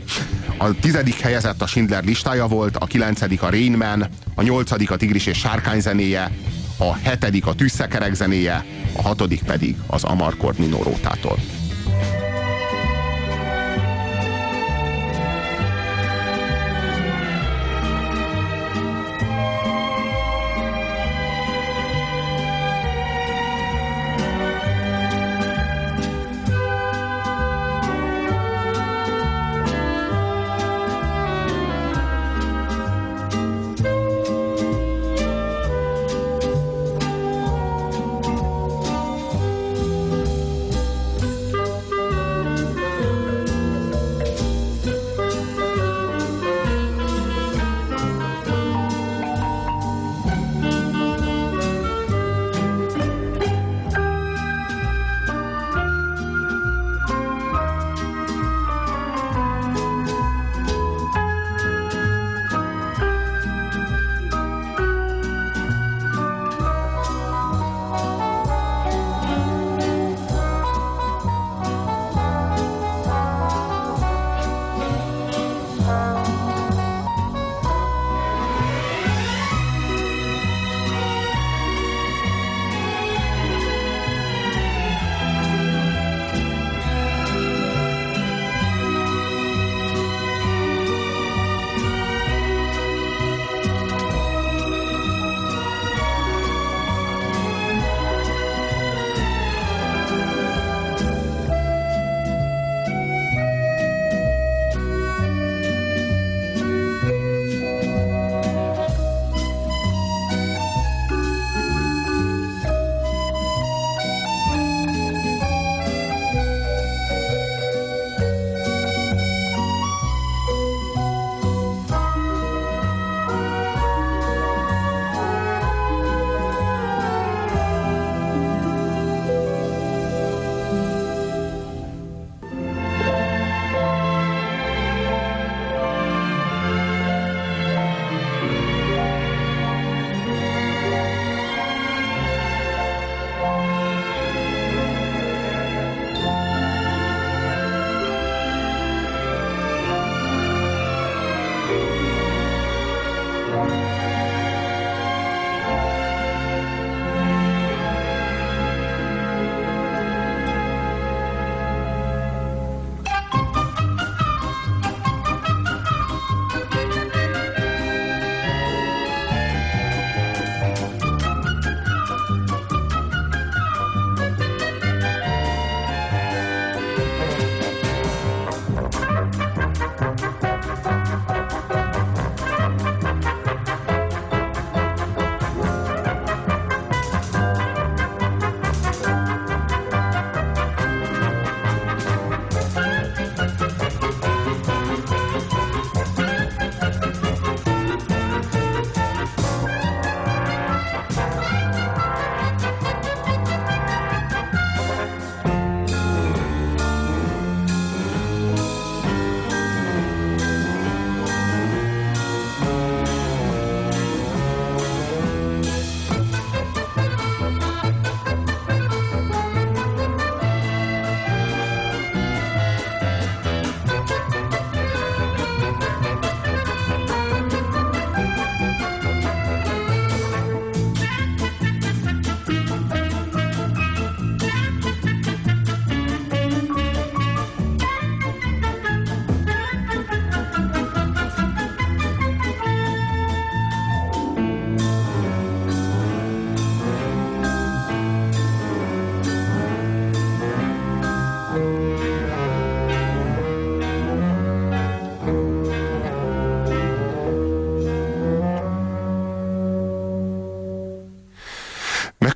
[0.57, 4.95] A tizedik helyezett a Schindler listája volt, a kilencedik a Rain Man, a nyolcadik a
[4.95, 6.31] Tigris és Sárkány zenéje,
[6.77, 11.58] a hetedik a Tűzszekerek zenéje, a hatodik pedig az Amarkord Nino Rótától.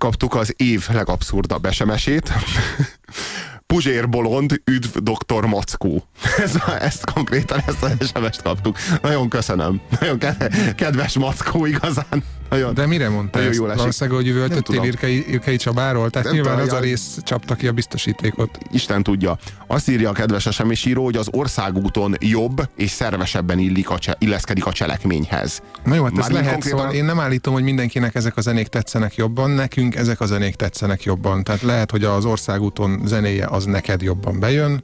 [0.04, 2.32] Megkaptuk az év legabszurdabb SMS-ét.
[3.68, 5.46] Puzsér Bolond, üdv Dr.
[5.46, 6.08] Mackó.
[6.44, 8.78] Ez, ezt konkrétan, ezt az SMS-t kaptuk.
[9.02, 9.82] Nagyon köszönöm.
[10.00, 10.20] Nagyon
[10.76, 12.24] kedves Mackó igazán.
[12.54, 13.60] Nagyon, De mire mondta nagyon ezt?
[13.60, 13.76] jól.
[13.76, 16.10] Valószínűleg, hogy üvöltöttél Irkei, Irkei Csabáról?
[16.10, 18.58] Tehát Nem nyilván tudom, az a rész csapta ki a biztosítékot.
[18.72, 19.38] Isten tudja.
[19.68, 24.16] Azt írja a kedves SMS író, hogy az országúton jobb és szervesebben illik a cse-
[24.20, 25.62] illeszkedik a cselekményhez.
[25.84, 28.68] Na jó, hát ez lehet, konkrétan- szóval én nem állítom, hogy mindenkinek ezek a zenék
[28.68, 31.44] tetszenek jobban, nekünk ezek a zenék tetszenek jobban.
[31.44, 34.84] Tehát lehet, hogy az országúton zenéje az neked jobban bejön,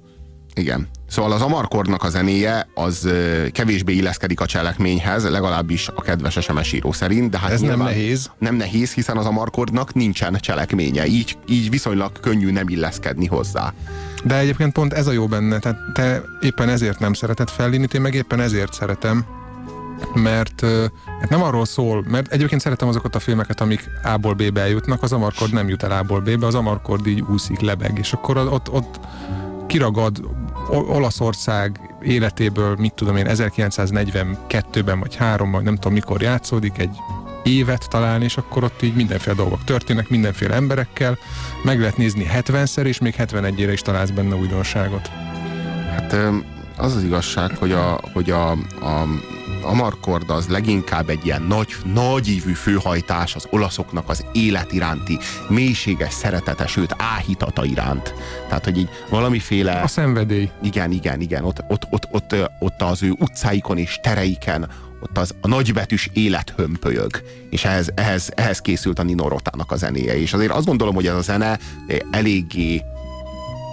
[0.54, 0.88] Igen.
[1.10, 3.10] Szóval az Amarkordnak a zenéje az
[3.52, 8.32] kevésbé illeszkedik a cselekményhez, legalábbis a kedves SMS író szerint, de hát Ez nem nehéz.
[8.38, 13.74] Nem nehéz, hiszen az Amarkordnak nincsen cselekménye, így, így viszonylag könnyű nem illeszkedni hozzá.
[14.24, 18.02] De egyébként pont ez a jó benne, tehát te éppen ezért nem szereted fellínit, én
[18.02, 19.26] meg éppen ezért szeretem,
[20.14, 20.66] mert
[21.20, 25.12] hát nem arról szól, mert egyébként szeretem azokat a filmeket, amik A-ból B-be eljutnak, az
[25.12, 29.00] Amarkord nem jut el A-ból B-be, az Amarkord így úszik, lebeg, és akkor ott, ott
[29.68, 30.22] kiragad
[30.70, 36.96] Olaszország életéből, mit tudom én, 1942-ben vagy 3 vagy nem tudom mikor játszódik, egy
[37.44, 41.18] évet talán, és akkor ott így mindenféle dolgok történnek, mindenféle emberekkel,
[41.64, 45.08] meg lehet nézni 70-szer, és még 71-ére is találsz benne újdonságot.
[45.90, 46.16] Hát
[46.78, 49.08] az az igazság, hogy a, hogy a, a
[49.62, 56.68] Amarkord az leginkább egy ilyen nagy, nagyívű főhajtás az olaszoknak az élet iránti mélységes szeretete,
[56.68, 58.14] sőt áhítata iránt.
[58.48, 59.82] Tehát, hogy így valamiféle...
[59.82, 60.50] A szenvedély.
[60.64, 61.44] Igen, igen, igen.
[61.44, 64.70] Ott, ott, ott, ott, ott az ő utcáikon és tereiken
[65.02, 69.76] ott az a nagybetűs élet hömpölyög, és ehhez, ehhez, ehhez készült a Nino Rotának a
[69.76, 71.60] zenéje, és azért azt gondolom, hogy ez a zene
[72.12, 72.84] eléggé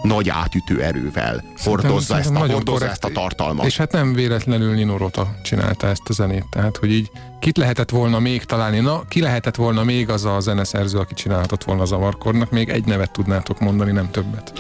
[0.03, 2.91] nagy átütő erővel hordozza, ezt a, hordozza korrekt.
[2.91, 3.67] ezt a tartalmat.
[3.67, 7.91] És hát nem véletlenül Nino Rota csinálta ezt a zenét, tehát hogy így kit lehetett
[7.91, 11.93] volna még találni, na ki lehetett volna még az a zeneszerző, aki csinálhatott volna az
[11.93, 14.53] avarkornak, még egy nevet tudnátok mondani, nem többet.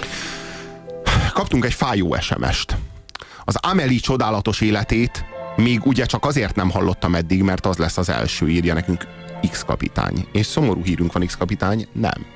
[1.32, 2.76] Kaptunk egy fájó SMS-t.
[3.44, 5.24] Az Amelie csodálatos életét
[5.56, 9.06] még ugye csak azért nem hallottam eddig, mert az lesz az első, írja nekünk
[9.50, 10.26] X kapitány.
[10.32, 12.26] És szomorú hírünk van X kapitány, nem.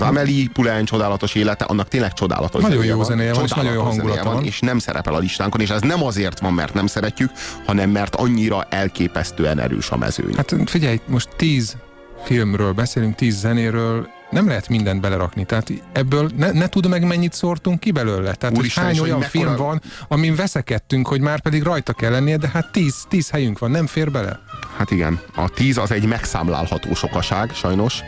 [0.00, 3.82] Az Amelie Pulen csodálatos élete, annak tényleg csodálatos Nagyon jó zenéje van, és nagyon jó
[3.82, 4.44] hangulata van.
[4.44, 7.30] És nem szerepel a listánkon, és ez nem azért van, mert nem szeretjük,
[7.66, 10.34] hanem mert annyira elképesztően erős a mezőny.
[10.36, 11.76] Hát figyelj, most tíz
[12.24, 15.44] filmről beszélünk, tíz zenéről, nem lehet mindent belerakni.
[15.44, 18.34] Tehát ebből ne, ne tudom meg mennyit szórtunk ki belőle.
[18.34, 22.36] Tehát Úristen, hány olyan mekkora- film van, amin veszekedtünk, hogy már pedig rajta kell lennie,
[22.36, 24.40] de hát tíz, tíz helyünk van, nem fér bele.
[24.76, 28.00] Hát igen, a tíz az egy megszámlálható sokaság, sajnos.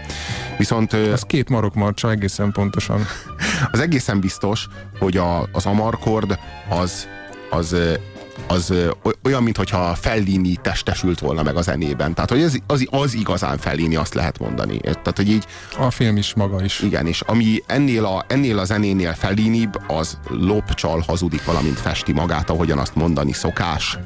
[0.59, 3.07] Viszont Ez két marok marcsa egészen pontosan.
[3.73, 4.69] Az egészen biztos,
[4.99, 7.09] hogy a, az Amarkord az,
[7.51, 7.77] az,
[8.47, 8.75] az
[9.25, 12.15] olyan, mintha Fellini testesült volna meg a zenében.
[12.15, 14.79] Tehát, hogy az, az, az igazán Fellini, azt lehet mondani.
[14.81, 15.47] Tehát, hogy így,
[15.79, 16.81] A film is maga is.
[16.81, 22.13] igen, és ami ennél a, ennél a zenénél Fellinibb, az lop, csal, hazudik, valamint festi
[22.13, 23.99] magát, ahogyan azt mondani szokás.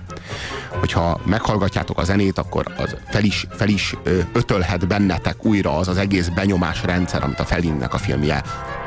[0.78, 3.94] Hogyha meghallgatjátok a zenét, akkor az fel is, fel is
[4.32, 8.42] ötölhet bennetek újra az az egész benyomás rendszer, amit a Fellinnek a filmje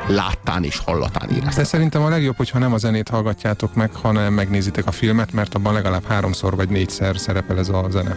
[0.06, 1.56] láttán és hallatán éreztetek.
[1.56, 5.54] De szerintem a legjobb, hogyha nem a zenét hallgatjátok meg, hanem megnézitek a filmet, mert
[5.54, 8.16] abban legalább háromszor vagy négyszer szerepel ez a zene.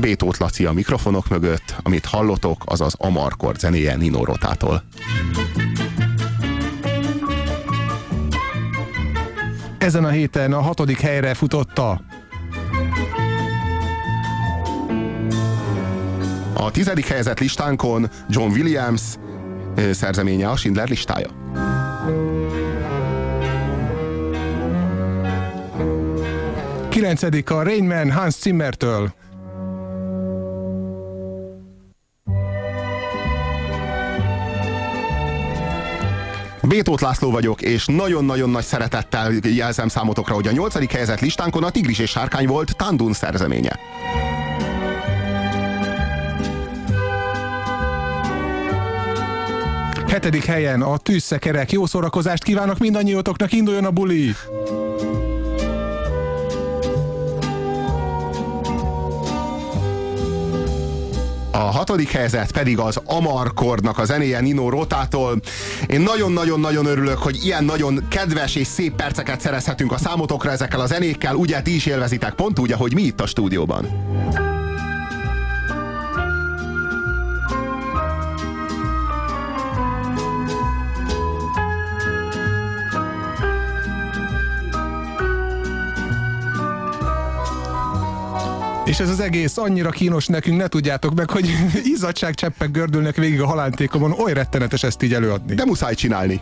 [0.00, 4.82] Bétót Laci a mikrofonok mögött, amit hallotok, az az Amarkord zenéje Nino Rotától.
[9.78, 12.00] Ezen a héten a hatodik helyre futotta
[16.60, 19.02] A tizedik helyezett listánkon John Williams
[19.90, 21.28] szerzeménye a Schindler listája.
[26.88, 29.12] Kilencedik a Rain Man Hans Zimmertől.
[36.70, 41.70] Bétót László vagyok, és nagyon-nagyon nagy szeretettel jelzem számotokra, hogy a nyolcadik helyezett listánkon a
[41.70, 43.78] Tigris és Sárkány volt Tandun szerzeménye.
[50.06, 51.72] Hetedik helyen a tűzszekerek.
[51.72, 54.34] Jó szórakozást kívánok mindannyiótoknak, induljon a buli!
[61.60, 65.40] Hatodik helyzet pedig az Amarkordnak a zenéje Nino Rotától.
[65.86, 70.86] Én nagyon-nagyon-nagyon örülök, hogy ilyen nagyon kedves és szép perceket szerezhetünk a számotokra ezekkel a
[70.86, 71.34] zenékkel.
[71.34, 74.49] Ugye ti is élvezitek, pont úgy, ahogy mi itt a stúdióban.
[88.90, 91.50] És ez az egész annyira kínos nekünk, ne tudjátok meg, hogy
[91.94, 95.54] izzadságcseppek gördülnek végig a halántékomon, oly rettenetes ezt így előadni.
[95.54, 96.40] De muszáj csinálni.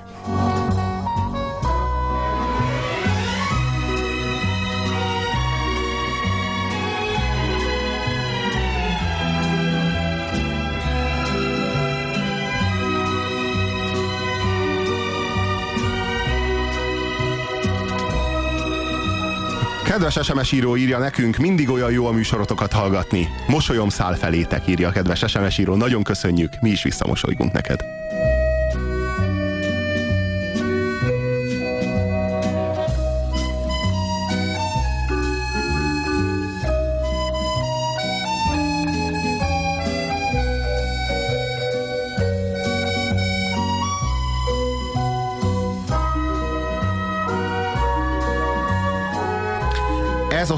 [19.99, 23.29] Kedves SMS író írja nekünk, mindig olyan jó a műsorotokat hallgatni.
[23.47, 25.75] Mosolyom száll felétek, írja a kedves SMS író.
[25.75, 27.81] Nagyon köszönjük, mi is visszamosolygunk neked.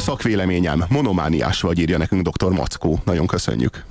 [0.01, 0.85] A szakvéleményem.
[0.89, 2.51] Monomániás vagy, írja nekünk dr.
[2.51, 3.01] Mackó.
[3.05, 3.85] Nagyon köszönjük.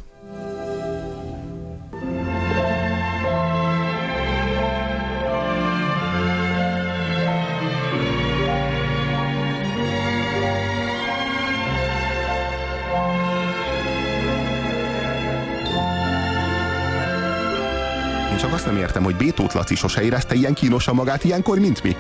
[18.32, 21.84] Én csak azt nem értem, hogy Bétót Laci sose érezte ilyen kínosan magát ilyenkor, mint
[21.84, 21.96] mi.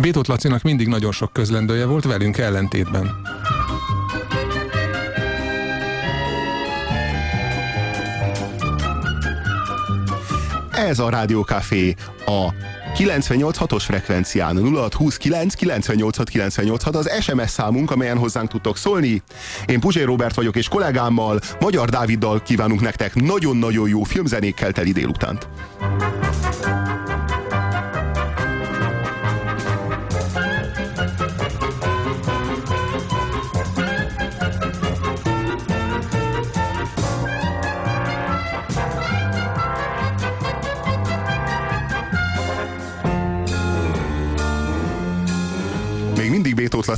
[0.00, 3.20] Bétót Lacinak mindig nagyon sok közlendője volt velünk ellentétben.
[10.70, 11.94] Ez a Rádiókafé
[12.26, 12.52] a
[12.98, 19.22] 98.6-os frekvencián 0629 986 986 az SMS számunk, amelyen hozzánk tudtok szólni.
[19.66, 25.48] Én Puzsé Robert vagyok, és kollégámmal, Magyar Dáviddal kívánunk nektek nagyon-nagyon jó filmzenékkel teli délutánt.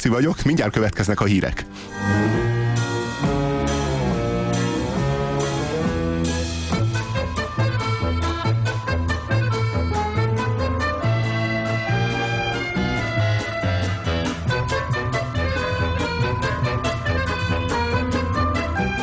[0.03, 1.65] Laci vagyok, mindjárt következnek a hírek.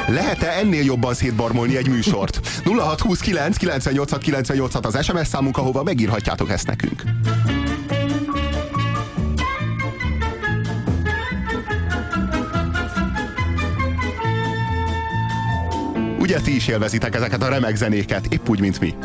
[0.08, 2.48] Lehet-e ennél jobban szétbarmolni egy műsort?
[2.64, 7.04] 0629 986 986 az SMS számunk, ahova megírhatjátok ezt nekünk.
[16.28, 18.95] Ugye ti is élvezitek ezeket a remek zenéket, épp úgy, mint mi.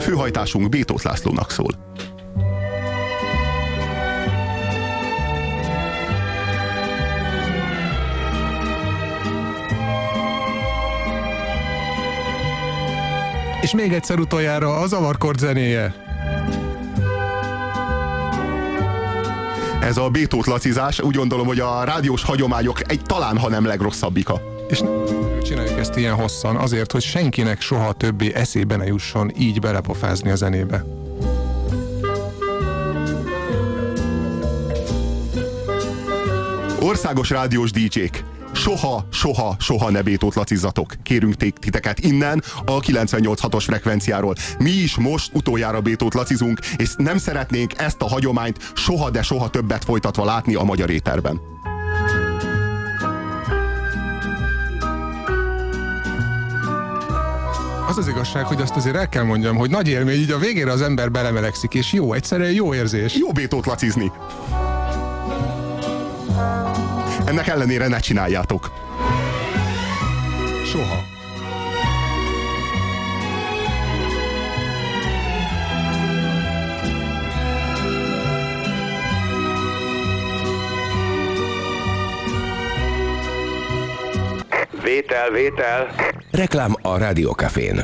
[0.00, 1.70] Főhajtásunk Bétót Lászlónak szól.
[13.60, 16.13] És még egyszer utoljára a zavarkord zenéje.
[19.84, 24.40] Ez a Bétót Lacizás, úgy gondolom, hogy a rádiós hagyományok egy talán, ha nem legrosszabbika.
[24.68, 24.82] És
[25.42, 30.34] csináljuk ezt ilyen hosszan, azért, hogy senkinek soha többé eszébe ne jusson így belepofázni a
[30.34, 30.84] zenébe.
[36.80, 38.24] Országos rádiós DJ-k,
[38.64, 40.94] soha, soha, soha ne Bétót lacizzatok.
[41.02, 44.34] Kérünk titeket innen a 98.6-os frekvenciáról.
[44.58, 49.50] Mi is most utoljára Bétót lacizunk, és nem szeretnénk ezt a hagyományt soha, de soha
[49.50, 51.40] többet folytatva látni a magyar éterben.
[57.88, 60.72] Az az igazság, hogy azt azért el kell mondjam, hogy nagy élmény, így a végére
[60.72, 63.16] az ember belemelegszik, és jó, egyszerűen jó érzés.
[63.16, 64.12] Jó Bétót lacizni.
[67.34, 68.72] Ennek ellenére ne csináljátok.
[70.64, 71.04] Soha.
[84.82, 85.86] Vétel, vétel.
[86.30, 87.82] Reklám a Rádiókafén.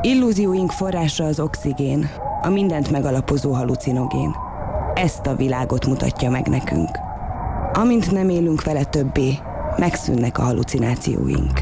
[0.00, 2.10] Illúzióink forrása az oxigén,
[2.42, 4.36] a mindent megalapozó halucinogén.
[4.94, 7.05] Ezt a világot mutatja meg nekünk.
[7.78, 9.32] Amint nem élünk vele többé,
[9.76, 11.60] megszűnnek a halucinációink.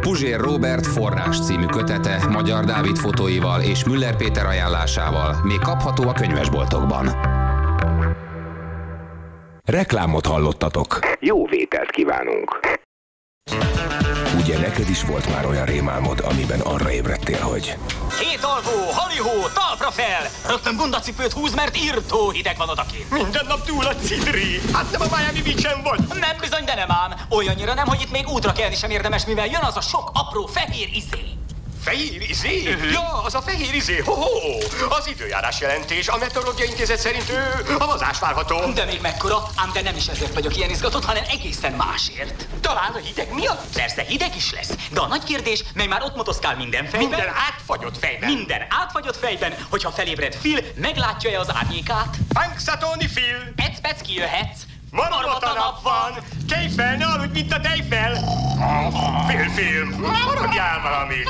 [0.00, 6.12] Puzsér Robert forrás című kötete Magyar Dávid fotóival és Müller Péter ajánlásával még kapható a
[6.12, 7.08] könyvesboltokban.
[9.64, 10.98] Reklámot hallottatok.
[11.20, 12.75] Jó vételt kívánunk!
[14.46, 17.76] Ugye neked is volt már olyan rémálmod, amiben arra ébredtél, hogy
[18.18, 20.28] Két alvó, halihó, talpra fel!
[20.48, 23.10] Rögtön bundacipőt húz, mert írtó hideg van odakint.
[23.10, 24.60] Minden nap túl a cidri!
[24.72, 26.18] Hát nem a Miami beach vagy?
[26.20, 27.14] Nem bizony, de nem ám.
[27.28, 30.46] Olyannyira nem, hogy itt még útra kelni sem érdemes, mivel jön az a sok apró
[30.46, 31.24] fehér izé.
[31.86, 32.76] Fehér izé?
[32.92, 33.98] Ja, az a fehér izé.
[33.98, 34.58] Ho-ho!
[34.88, 36.08] Az időjárás jelentés.
[36.08, 38.72] A meteorológiai intézet szerint ő havazás várható.
[38.74, 42.46] De még mekkora, ám de nem is ezért vagyok ilyen izgatott, hanem egészen másért.
[42.60, 43.74] Talán a hideg miatt?
[43.74, 44.70] Persze, hideg is lesz.
[44.90, 47.08] De a nagy kérdés, mely már ott motoszkál minden fejben.
[47.08, 48.32] Minden átfagyott fejben.
[48.32, 52.16] Minden átfagyott fejben, hogyha felébred Phil, meglátja-e az árnyékát?
[52.32, 53.52] Punxsutawney Phil!
[53.56, 54.60] Ecpec kijöhetsz.
[54.90, 56.22] Marmota nap van!
[56.48, 58.14] Tejfel, ne aludj, mint a tejfel!
[59.28, 59.88] Félfilm!
[60.00, 61.28] Maradjál valamit!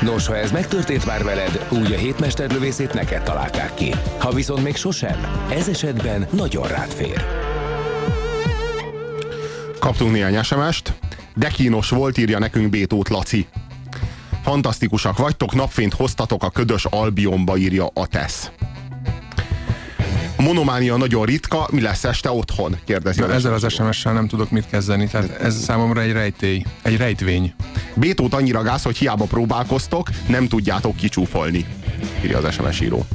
[0.00, 3.94] Nos, ha ez megtörtént már veled, úgy a hétmesterlövészét neked találták ki.
[4.18, 7.24] Ha viszont még sosem, ez esetben nagyon rád fér.
[9.78, 10.92] Kaptunk néhány SMS-t.
[11.34, 13.46] De kínos volt, írja nekünk Bétót Laci.
[14.42, 17.86] Fantasztikusak vagytok, napfényt hoztatok a ködös Albionba, írja
[20.38, 20.46] Atesz.
[20.46, 22.76] Monománia nagyon ritka, mi lesz este otthon?
[22.84, 23.20] Kérdezi.
[23.20, 27.54] De ezzel az SMS-sel nem tudok mit kezdeni, tehát ez számomra egy rejtély, egy rejtvény.
[27.94, 31.66] Bétót annyira gáz, hogy hiába próbálkoztok, nem tudjátok kicsúfolni,
[32.24, 33.06] írja az SMS író.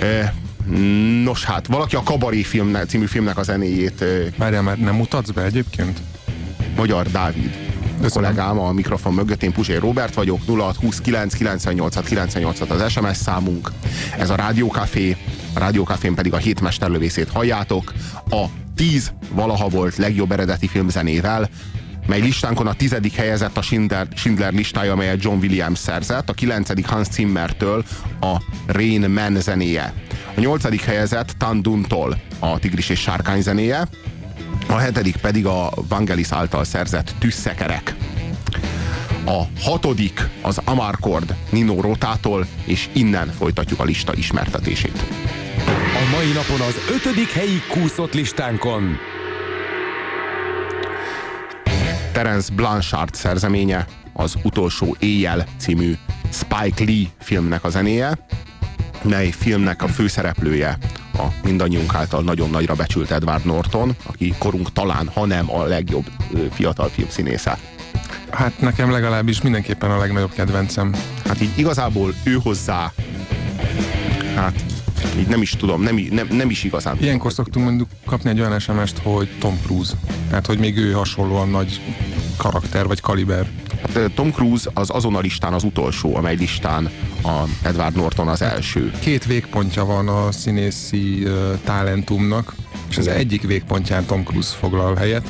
[0.00, 0.34] E,
[1.22, 4.04] nos hát, valaki a Kabaré film, című filmnek a zenéjét...
[4.36, 6.00] Várjál, mert nem mutatsz be egyébként?
[6.76, 7.71] Magyar Dávid.
[8.02, 13.70] A kollégám a mikrofon mögött, én Puzsé Robert vagyok, 0629 98 98 az SMS számunk.
[14.18, 15.16] Ez a Rádiókafé,
[15.54, 17.92] a Rádiókafén pedig a hétmesterlövészét halljátok.
[18.30, 18.44] A
[18.76, 21.48] 10 valaha volt legjobb eredeti filmzenével,
[22.06, 26.86] mely listánkon a tizedik helyezett a Schindler, Schindler listája, amelyet John Williams szerzett, a kilencedik
[26.86, 27.84] Hans Zimmertől
[28.20, 29.92] a Rain Man zenéje.
[30.36, 33.88] A nyolcadik helyezett Tanduntól a Tigris és Sárkány zenéje,
[34.68, 37.94] a hetedik pedig a Vangelis által szerzett Tüsszekerek.
[39.24, 45.04] A hatodik az Amarcord Nino Rotától, és innen folytatjuk a lista ismertetését.
[45.94, 48.96] A mai napon az ötödik helyi kúszott listánkon
[52.12, 55.94] Terence Blanchard szerzeménye, az Utolsó Éjjel című
[56.30, 58.26] Spike Lee filmnek a zenéje,
[59.02, 60.78] mely filmnek a főszereplője
[61.12, 66.04] a mindannyiunk által nagyon nagyra becsült Edward Norton, aki korunk talán, ha nem a legjobb
[66.50, 67.58] fiatal filmszínésze.
[68.30, 70.94] Hát nekem legalábbis mindenképpen a legnagyobb kedvencem.
[71.24, 72.92] Hát így igazából ő hozzá,
[74.34, 74.64] hát
[75.18, 76.96] így nem is tudom, nem, nem, nem is igazán.
[77.00, 79.92] Ilyenkor szoktunk mondjuk kapni egy olyan sms hogy Tom Cruise.
[80.28, 81.80] Tehát, hogy még ő hasonlóan nagy
[82.36, 83.48] karakter vagy kaliber.
[83.82, 86.90] Hát, Tom Cruise az azon a listán az utolsó, amely listán
[87.22, 88.90] a Edward Norton az első.
[89.00, 92.54] Két végpontja van a színészi uh, talentumnak,
[92.90, 95.26] és az egyik végpontján Tom Cruise foglal helyet,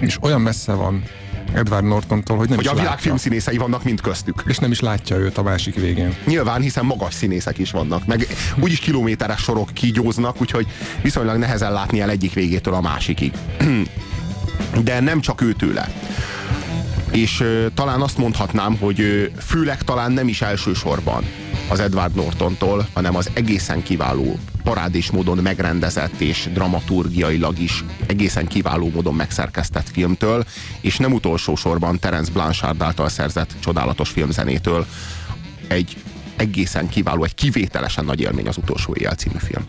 [0.00, 1.02] és olyan messze van
[1.54, 3.02] Edward Nortontól, hogy nem hogy is a világ látja.
[3.02, 4.42] filmszínészei vannak mind köztük.
[4.46, 6.14] És nem is látja őt a másik végén.
[6.26, 8.26] Nyilván, hiszen magas színészek is vannak, meg
[8.60, 10.66] úgyis kilométeres sorok kígyóznak, úgyhogy
[11.02, 13.32] viszonylag nehezen látni el egyik végétől a másikig.
[14.84, 15.92] De nem csak ő tőle.
[17.10, 21.24] És uh, talán azt mondhatnám, hogy uh, főleg talán nem is elsősorban
[21.72, 28.90] az Edward Nortontól, hanem az egészen kiváló, parádés módon megrendezett és dramaturgiailag is egészen kiváló
[28.94, 30.44] módon megszerkesztett filmtől,
[30.80, 34.86] és nem utolsó sorban Terence Blanchard által szerzett csodálatos filmzenétől
[35.68, 35.96] egy
[36.36, 39.66] egészen kiváló, egy kivételesen nagy élmény az utolsó éjjel című film.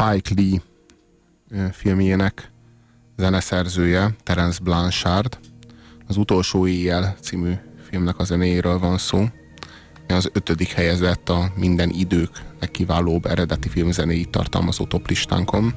[0.00, 0.60] Spike Lee
[1.72, 2.50] filmjének
[3.16, 5.38] zeneszerzője, Terence Blanchard.
[6.06, 7.52] Az Utolsó éjjel című
[7.88, 9.24] filmnek a zenéjéről van szó.
[10.08, 12.30] Az ötödik helyezett a minden idők
[12.60, 15.74] legkiválóbb eredeti filmzenéit tartalmazó toplistánkon.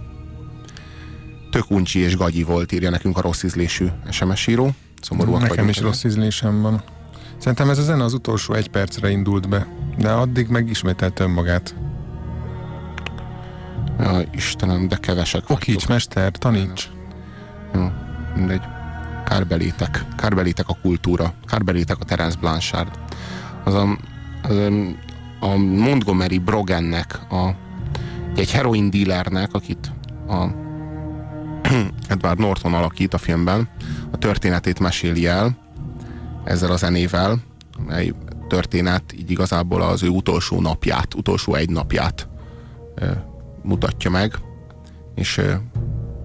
[1.51, 4.69] Tök uncsi és gagyi volt, írja nekünk a rossz ízlésű SMS író.
[5.01, 6.83] Szomorúak Nekem is rossz ízlésem van.
[7.37, 9.67] Szerintem ez a zene az utolsó egy percre indult be,
[9.97, 11.75] de addig megismételt önmagát.
[13.99, 16.89] Ja, Istenem, de kevesek Okíts, mester, taníts.
[17.73, 17.87] Jó,
[18.35, 18.61] mindegy.
[19.25, 20.05] Kárbelétek.
[20.17, 21.33] Kárbelétek a kultúra.
[21.45, 22.99] Kárbelétek a Terence Blanchard.
[23.63, 23.97] Az a,
[24.41, 24.67] az a,
[25.39, 27.55] a Montgomery Brogannek, a,
[28.35, 29.91] egy heroin dealernek, akit
[30.27, 30.45] a
[32.13, 33.69] Edward Norton alakít a filmben,
[34.11, 35.57] a történetét meséli el
[36.43, 37.37] ezzel a zenével,
[37.87, 38.13] mely
[38.47, 42.27] történet így igazából az ő utolsó napját, utolsó egy napját
[43.63, 44.33] mutatja meg,
[45.15, 45.41] és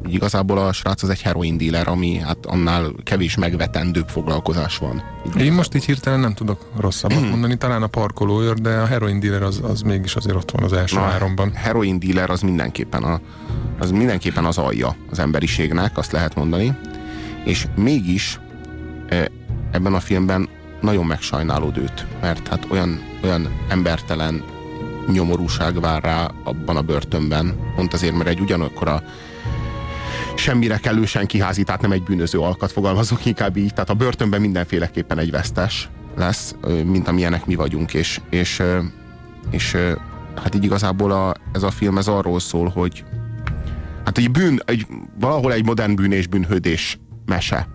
[0.07, 5.03] igazából a srác az egy heroin dealer, ami hát annál kevés megvetendőbb foglalkozás van.
[5.26, 9.20] Így Én most így hirtelen nem tudok rosszabbat mondani, talán a parkolóőr, de a heroin
[9.20, 11.53] dealer az, az mégis azért ott van az első Na, háromban.
[11.55, 13.20] heroin dealer az mindenképpen, a,
[13.78, 16.76] az mindenképpen az alja az emberiségnek, azt lehet mondani,
[17.45, 18.41] és mégis
[19.70, 20.49] ebben a filmben
[20.80, 24.45] nagyon megsajnálod őt, mert hát olyan, olyan embertelen
[25.12, 29.02] nyomorúság vár rá abban a börtönben, pont azért, mert egy ugyanakkor a
[30.34, 35.18] semmire kellősen kiházi, tehát nem egy bűnöző alkat fogalmazok inkább így, tehát a börtönben mindenféleképpen
[35.18, 36.54] egy vesztes lesz,
[36.84, 38.62] mint amilyenek mi vagyunk, és, és,
[39.50, 39.76] és
[40.34, 43.04] hát így igazából a, ez a film ez arról szól, hogy
[44.04, 44.86] hát egy bűn, egy,
[45.20, 47.68] valahol egy modern bűn és bűnhődés mese,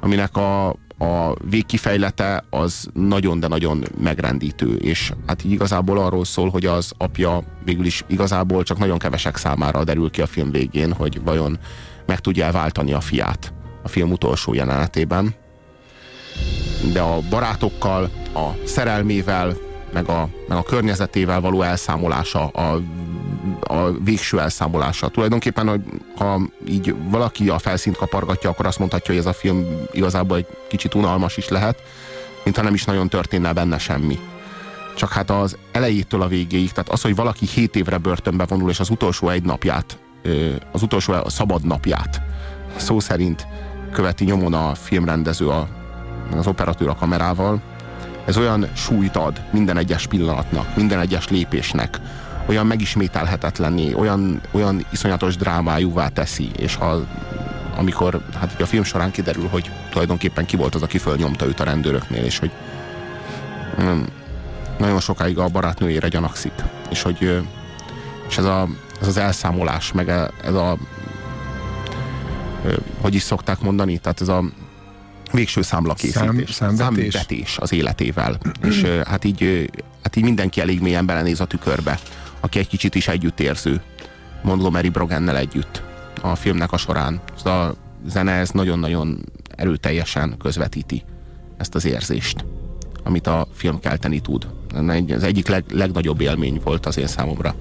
[0.00, 6.50] aminek a, a végkifejlete az nagyon, de nagyon megrendítő, és hát így igazából arról szól,
[6.50, 10.92] hogy az apja végül is igazából csak nagyon kevesek számára derül ki a film végén,
[10.92, 11.58] hogy vajon
[12.06, 13.52] meg tudja váltani a fiát
[13.82, 15.34] a film utolsó jelenetében.
[16.92, 19.56] De a barátokkal, a szerelmével,
[19.92, 22.80] meg a, meg a környezetével való elszámolása, a
[23.60, 25.08] a végső elszámolása.
[25.08, 25.84] Tulajdonképpen,
[26.16, 30.46] ha így valaki a felszínt kapargatja, akkor azt mondhatja, hogy ez a film igazából egy
[30.68, 31.82] kicsit unalmas is lehet,
[32.44, 34.18] mintha nem is nagyon történne benne semmi.
[34.96, 38.80] Csak hát az elejétől a végéig, tehát az, hogy valaki 7 évre börtönbe vonul, és
[38.80, 39.98] az utolsó egy napját,
[40.72, 42.22] az utolsó a szabad napját
[42.76, 43.46] szó szerint
[43.92, 45.68] követi nyomon a filmrendező, a,
[46.36, 47.62] az operatőr a kamerával,
[48.24, 52.00] ez olyan súlyt ad minden egyes pillanatnak, minden egyes lépésnek,
[52.46, 57.06] olyan megismételhetetlenné, olyan, olyan iszonyatos drámájúvá teszi, és ha
[57.76, 61.64] amikor hát a film során kiderül, hogy tulajdonképpen ki volt az, aki fölnyomta őt a
[61.64, 62.50] rendőröknél, és hogy
[63.76, 64.06] nem,
[64.78, 66.52] nagyon sokáig a barátnőjére gyanakszik,
[66.90, 67.42] és hogy
[68.28, 68.68] és ez, a,
[69.00, 70.76] ez az elszámolás, meg e, ez a
[73.00, 74.44] hogy is szokták mondani, tehát ez a
[75.32, 76.54] végső számlakészítés.
[76.54, 78.38] Szám, számbetés az életével.
[78.62, 79.70] és hát így,
[80.02, 81.98] hát így mindenki elég mélyen belenéz a tükörbe
[82.44, 83.82] aki egy kicsit is együttérző
[84.42, 85.82] Montgomery Brogannel együtt
[86.20, 87.20] a filmnek a során.
[87.36, 87.74] Ez a
[88.06, 89.24] zene ez nagyon-nagyon
[89.56, 91.04] erőteljesen közvetíti
[91.56, 92.44] ezt az érzést,
[93.04, 94.46] amit a film kelteni tud.
[95.06, 97.54] Ez egyik leg, legnagyobb élmény volt az én számomra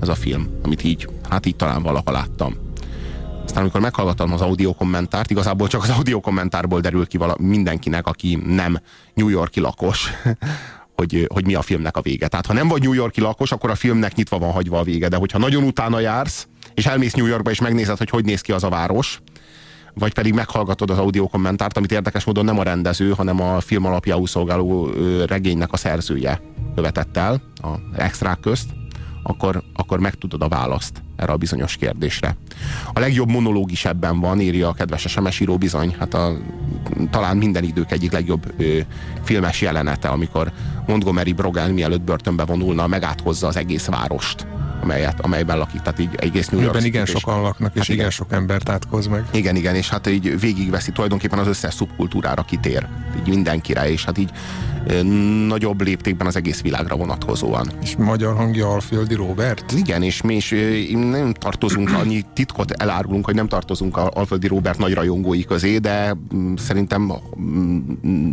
[0.00, 2.54] ez a film, amit így, hát így talán valaha láttam.
[3.44, 8.06] Aztán amikor meghallgattam az audio kommentárt, igazából csak az audio kommentárból derül ki vala, mindenkinek,
[8.06, 8.78] aki nem
[9.14, 10.10] New Yorki lakos,
[10.98, 12.28] hogy, hogy mi a filmnek a vége.
[12.28, 15.08] Tehát ha nem vagy New Yorki lakos, akkor a filmnek nyitva van hagyva a vége,
[15.08, 18.52] de hogyha nagyon utána jársz, és elmész New Yorkba, és megnézed, hogy hogy néz ki
[18.52, 19.20] az a város,
[19.94, 23.84] vagy pedig meghallgatod az audio kommentárt, amit érdekes módon nem a rendező, hanem a film
[23.84, 24.90] alapjául szolgáló
[25.26, 26.40] regénynek a szerzője
[26.74, 28.68] követett el a extrák közt,
[29.28, 32.36] akkor, akkor megtudod a választ erre a bizonyos kérdésre.
[32.92, 36.36] A legjobb monológ is ebben van, írja a kedves SMS író bizony, hát a,
[37.10, 38.78] talán minden idők egyik legjobb ö,
[39.22, 40.52] filmes jelenete, amikor
[40.86, 44.46] Montgomery Brogan mielőtt börtönbe vonulna, megáthozza az egész várost
[44.82, 47.98] amelyet, amelyben lakik, tehát így egész New York Ebben igen sokan laknak, és hát igen,
[47.98, 49.24] igen sok embert átkoz meg.
[49.32, 52.86] Igen, igen, és hát így végigveszi tulajdonképpen az összes szubkultúrára kitér,
[53.18, 54.30] így mindenkire, és hát így
[55.46, 57.70] nagyobb léptékben az egész világra vonatkozóan.
[57.82, 59.72] És magyar hangja Alföldi Robert?
[59.72, 60.54] Igen, és mi is
[60.90, 66.16] nem tartozunk, annyi titkot elárulunk, hogy nem tartozunk a Alföldi Robert nagy rajongói közé, de
[66.34, 68.30] mm, szerintem mm, mm,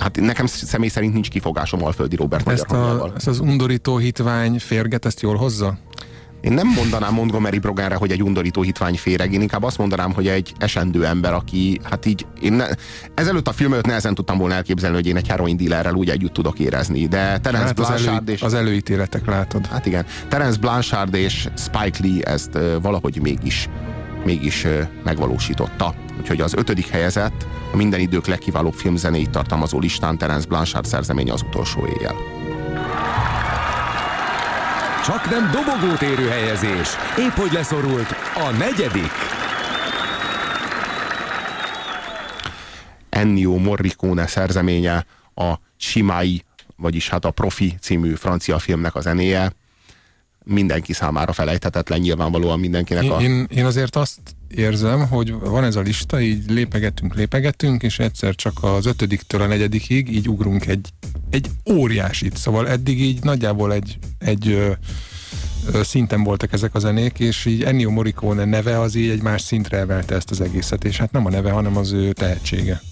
[0.00, 3.12] hát nekem személy szerint nincs kifogásom Alföldi Robert ezt magyar a, hangjával.
[3.16, 5.78] Ezt az undorító hitvány férget, ezt jól hozza?
[6.44, 10.28] én nem mondanám Montgomery Broganre, hogy egy undorító hitvány féreg, én inkább azt mondanám, hogy
[10.28, 12.66] egy esendő ember, aki, hát így, én ne,
[13.14, 16.32] ezelőtt a film előtt nehezen tudtam volna elképzelni, hogy én egy heroin dealerrel úgy együtt
[16.32, 18.42] tudok érezni, de Terence Hát az, Blanchard elő, és...
[18.42, 19.66] az előítéletek látod.
[19.66, 23.68] Hát igen, Terence Blanchard és Spike Lee ezt ö, valahogy mégis,
[24.24, 25.94] mégis ö, megvalósította.
[26.20, 31.42] Úgyhogy az ötödik helyezett a minden idők legkiválóbb filmzenéit tartalmazó listán Terence Blanchard szerzeménye az
[31.42, 32.14] utolsó éjjel.
[35.04, 36.88] Csak nem dobogót érő helyezés.
[37.18, 39.10] Épp hogy leszorult a negyedik.
[43.08, 46.42] Ennio Morricone szerzeménye a Simai,
[46.76, 49.52] vagyis hát a Profi című francia filmnek a zenéje.
[50.44, 53.20] Mindenki számára felejthetetlen, nyilvánvalóan mindenkinek a...
[53.20, 58.34] Én, én, azért azt érzem, hogy van ez a lista, így lépegetünk, lépegetünk, és egyszer
[58.34, 60.88] csak az ötödiktől a negyedikig így ugrunk egy,
[61.30, 62.36] egy óriásit.
[62.36, 64.72] Szóval eddig így nagyjából egy, egy ö,
[65.72, 69.42] ö, szinten voltak ezek a zenék, és így Ennio Morricone neve az így egy más
[69.42, 72.82] szintre emelte ezt az egészet, és hát nem a neve, hanem az ő tehetsége.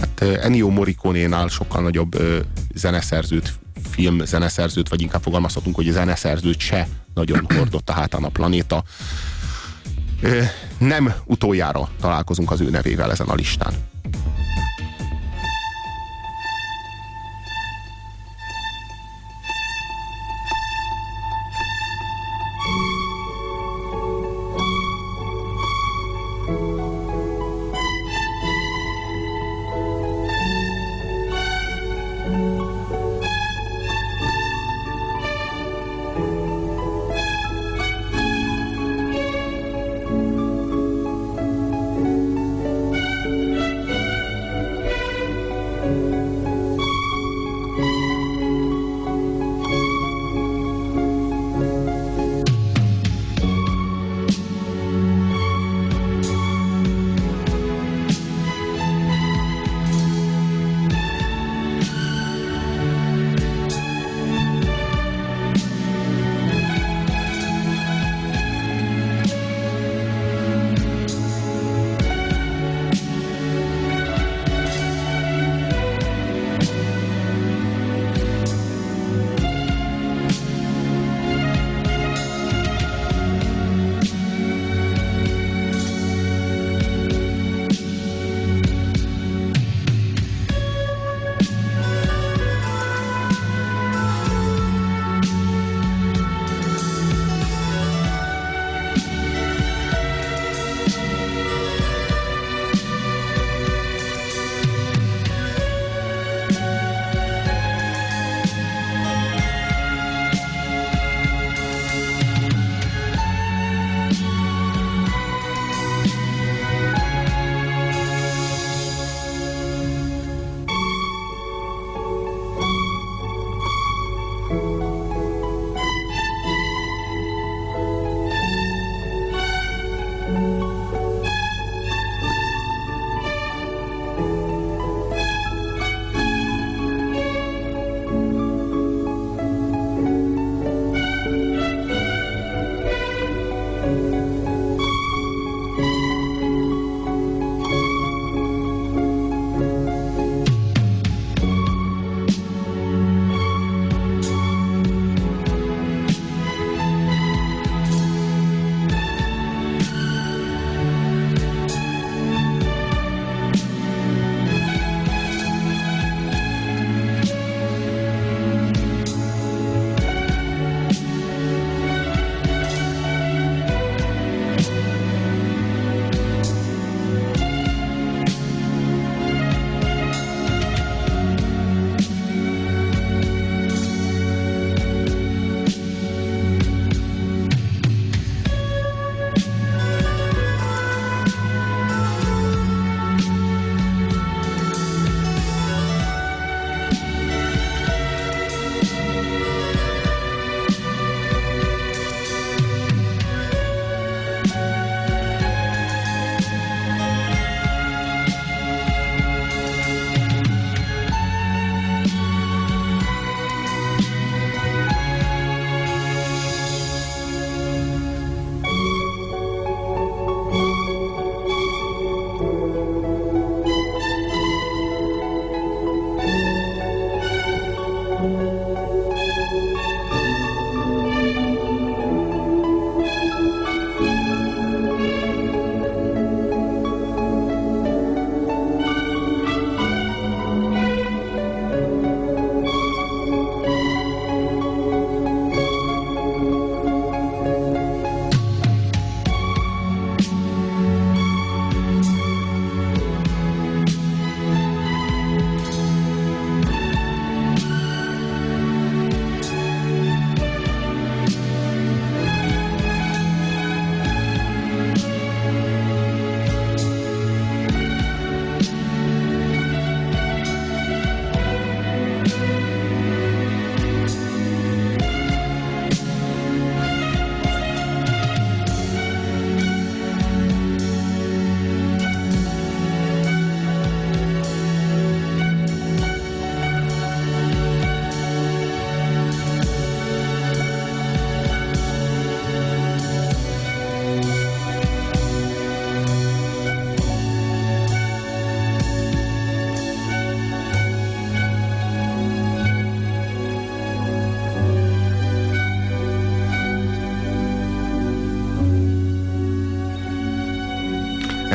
[0.00, 2.38] Hát Ennio Morricone-nál sokkal nagyobb ö,
[2.74, 3.52] zeneszerzőt,
[3.98, 8.82] film zeneszerzőt, vagy inkább fogalmazhatunk, hogy zeneszerzőt se nagyon hordott a hátán a planéta.
[10.78, 13.72] Nem utoljára találkozunk az ő nevével ezen a listán.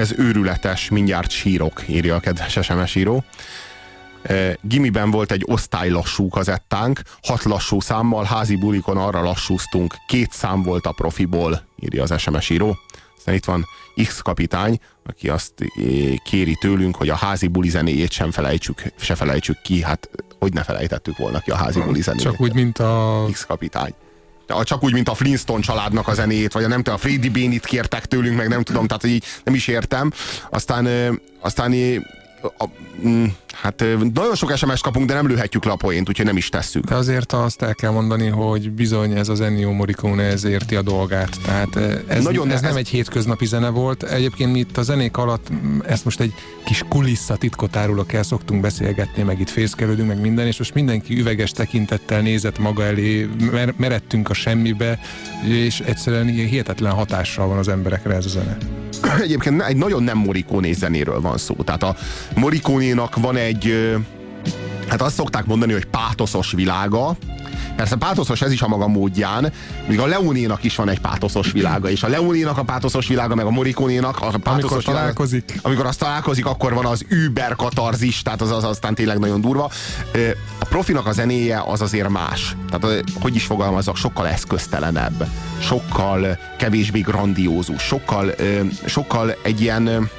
[0.04, 3.24] Ez őrületes, mindjárt sírok, írja a kedves SMS író.
[4.62, 10.64] Gimiben volt egy osztály lassú kazettánk, hat lassú számmal, házi bulikon arra lassúztunk, két szám
[10.64, 12.78] volt a profiból, írja az SMS író.
[13.18, 13.66] Aztán itt van
[14.04, 15.54] X kapitány, aki azt
[16.24, 20.64] kéri tőlünk, hogy a házi buli zenéjét sem felejtsük, se felejtsük ki, hát hogy ne
[20.64, 22.32] felejtettük volna ki a házi buli zenéjét.
[22.32, 23.26] Csak úgy, mint a...
[23.32, 23.94] X kapitány
[24.64, 27.66] csak úgy, mint a Flintstone családnak a zenét, vagy a nem tudom, a Freddy Bénit
[27.66, 30.12] kértek tőlünk, meg nem tudom, tehát így nem is értem.
[30.50, 30.88] Aztán,
[31.42, 31.74] aztán
[32.44, 32.66] a,
[33.08, 33.84] mm, hát
[34.14, 36.84] nagyon sok SMS kapunk, de nem lőhetjük le a poént, úgyhogy nem is tesszük.
[36.84, 40.82] De azért azt el kell mondani, hogy bizony ez az Ennio Morricone ez érti a
[40.82, 41.38] dolgát.
[41.46, 41.76] Tehát
[42.08, 44.04] ez, nagyon ez, ez nem egy hétköznapi zene volt.
[44.04, 45.48] Egyébként mi itt a zenék alatt
[45.88, 46.34] ezt most egy
[46.66, 51.20] kis kulissza titkot árulok el, szoktunk beszélgetni, meg itt fészkelődünk, meg minden, és most mindenki
[51.20, 55.00] üveges tekintettel nézett maga elé, mer- meredtünk a semmibe,
[55.48, 58.58] és egyszerűen ilyen hihetetlen hatással van az emberekre ez a zene.
[59.22, 61.54] Egyébként egy nagyon nem Morricone zenéről van szó.
[61.54, 61.96] Tehát a
[62.36, 63.94] Morricone-nak van egy,
[64.88, 67.18] hát azt szokták mondani, hogy pátoszos világa,
[67.76, 69.52] Persze pátoszos ez is a maga módján,
[69.88, 73.46] míg a Leonénak is van egy pátoszos világa, és a Leonénak a pátoszos világa, meg
[73.46, 75.60] a Morikónénak a pátoszos amikor világa, találkozik.
[75.62, 79.72] Amikor azt találkozik, akkor van az über katarzis, tehát az, az aztán tényleg nagyon durva.
[80.60, 82.56] A profinak a zenéje az azért más.
[82.70, 85.28] Tehát, hogy is fogalmazok, sokkal eszköztelenebb,
[85.60, 88.32] sokkal kevésbé grandiózus, sokkal,
[88.86, 90.10] sokkal egy ilyen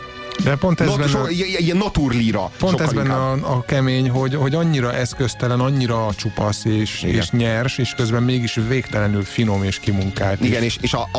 [0.42, 2.50] de pont ez Not, benne, so, ilyen naturlíra.
[2.58, 7.78] Pont ez benne a, a kemény, hogy, hogy annyira eszköztelen, annyira csupasz és, és nyers,
[7.78, 10.40] és közben mégis végtelenül finom és kimunkált.
[10.40, 10.76] Igen, is.
[10.76, 11.18] és, és a, a,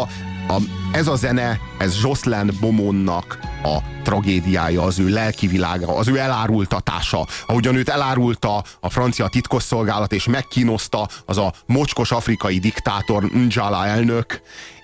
[0.53, 0.57] a,
[0.91, 7.27] ez a zene, ez Jocelyn Bomonnak a tragédiája, az ő lelkivilága, az ő elárultatása.
[7.45, 14.41] Ahogyan őt elárulta a francia titkosszolgálat, és megkínozta az a mocskos afrikai diktátor Njala elnök,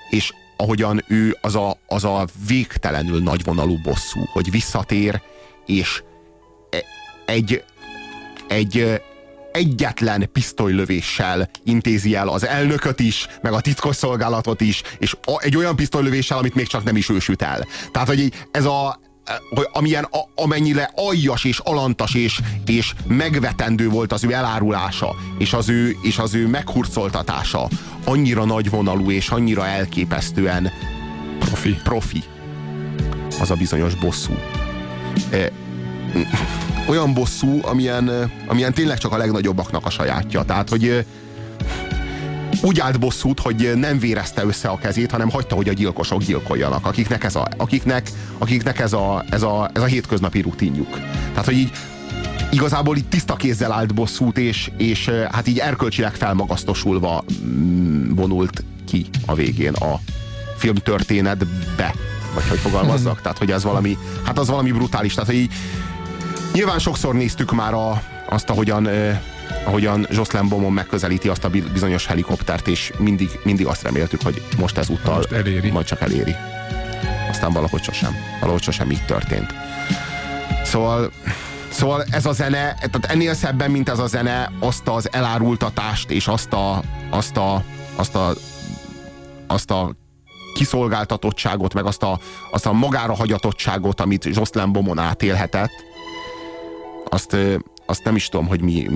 [0.09, 5.21] és ahogyan ő az a, az a végtelenül nagyvonalú bosszú, hogy visszatér,
[5.65, 6.03] és
[6.69, 6.83] e,
[7.25, 7.63] egy,
[8.47, 9.01] egy
[9.51, 16.37] egyetlen pisztolylövéssel intézi el az elnököt is, meg a titkosszolgálatot is, és egy olyan pisztolylövéssel,
[16.37, 17.65] amit még csak nem is ő süt el.
[17.91, 18.99] Tehát, hogy ez a,
[19.49, 25.53] hogy amilyen, a, amennyire aljas és alantas és, és megvetendő volt az ő elárulása, és
[25.53, 27.67] az ő, és az ő meghurcoltatása,
[28.03, 30.71] annyira nagyvonalú és annyira elképesztően
[31.39, 31.79] profi.
[31.83, 32.23] profi
[33.39, 34.33] az a bizonyos bosszú.
[35.31, 35.51] E,
[36.87, 40.43] olyan bosszú, amilyen, amilyen tényleg csak a legnagyobbaknak a sajátja.
[40.43, 41.05] Tehát, hogy
[42.61, 46.85] úgy állt bosszút, hogy nem vérezte össze a kezét, hanem hagyta, hogy a gyilkosok gyilkoljanak,
[46.85, 50.99] akiknek ez a, akiknek, akiknek ez a, ez a, ez a hétköznapi rutinjuk.
[51.29, 51.71] Tehát, hogy így
[52.51, 59.05] igazából így tiszta kézzel állt bosszút, és, és hát így erkölcsileg felmagasztosulva mm, vonult ki
[59.25, 59.99] a végén a
[60.57, 61.95] filmtörténetbe,
[62.33, 65.51] vagy hogy fogalmazzak, tehát hogy ez valami, hát az valami brutális, tehát hogy így
[66.53, 68.87] nyilván sokszor néztük már a, azt, ahogyan
[69.65, 74.77] ahogyan Jocelyn Bomon megközelíti azt a bizonyos helikoptert, és mindig, mindig azt reméltük, hogy most
[74.77, 75.69] ezúttal most eléri.
[75.69, 76.35] majd csak eléri.
[77.29, 78.15] Aztán valahogy sosem.
[78.39, 79.53] Valahogy sosem így történt.
[80.63, 81.11] Szóval
[81.71, 86.27] Szóval ez a zene, tehát ennél szebben, mint ez a zene, azt az elárultatást és
[86.27, 87.63] azt a, azt a,
[87.95, 88.33] azt a,
[89.47, 89.95] azt a
[90.53, 92.19] kiszolgáltatottságot, meg azt a,
[92.51, 95.71] azt a magára hagyatottságot, amit Jocelyn Bomon átélhetett,
[97.09, 97.37] azt,
[97.91, 98.87] azt nem is tudom, hogy mi,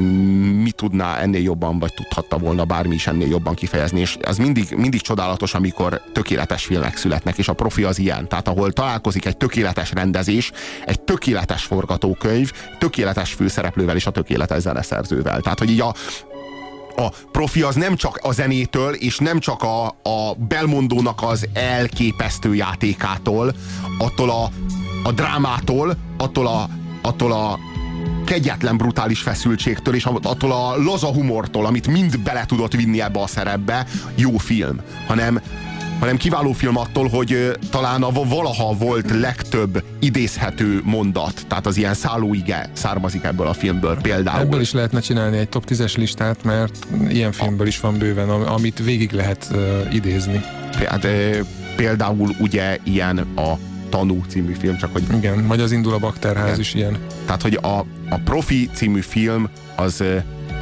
[0.62, 4.76] mi tudná ennél jobban, vagy tudhatta volna bármi is ennél jobban kifejezni, és ez mindig,
[4.76, 9.38] mindig csodálatos, amikor tökéletes filmek születnek, és a profi az ilyen, tehát ahol találkozik egy
[9.38, 10.52] tökéletes rendezés,
[10.86, 15.42] egy tökéletes forgatókönyv, tökéletes főszereplővel és a tökéletes zeneszerzővel.
[15.42, 15.94] Tehát, hogy így a,
[16.96, 22.56] a profi az nem csak a zenétől, és nem csak a, a Belmondónak az elképesztő
[22.56, 23.54] játékától,
[23.98, 24.50] attól a,
[25.04, 26.70] a drámától, attól a,
[27.02, 27.60] attól a
[28.26, 33.28] kegyetlen brutális feszültségtől, és attól a laza humortól, amit mind bele tudott vinni ebbe a
[33.28, 33.86] szerepbe,
[34.16, 35.42] jó film, hanem
[36.00, 41.94] hanem kiváló film attól, hogy talán a valaha volt legtöbb idézhető mondat, tehát az ilyen
[41.94, 44.42] szállóige származik ebből a filmből például.
[44.42, 48.84] Ebből is lehetne csinálni egy top 10-es listát, mert ilyen filmből is van bőven, amit
[48.84, 50.42] végig lehet uh, idézni.
[50.88, 51.08] Hát,
[51.76, 53.54] például ugye ilyen a
[53.96, 55.04] Tanú című film, csak hogy...
[55.18, 56.60] Igen, vagy az Indul a Bakterház igen.
[56.60, 56.98] is ilyen.
[57.26, 60.04] Tehát, hogy a, a Profi című film az,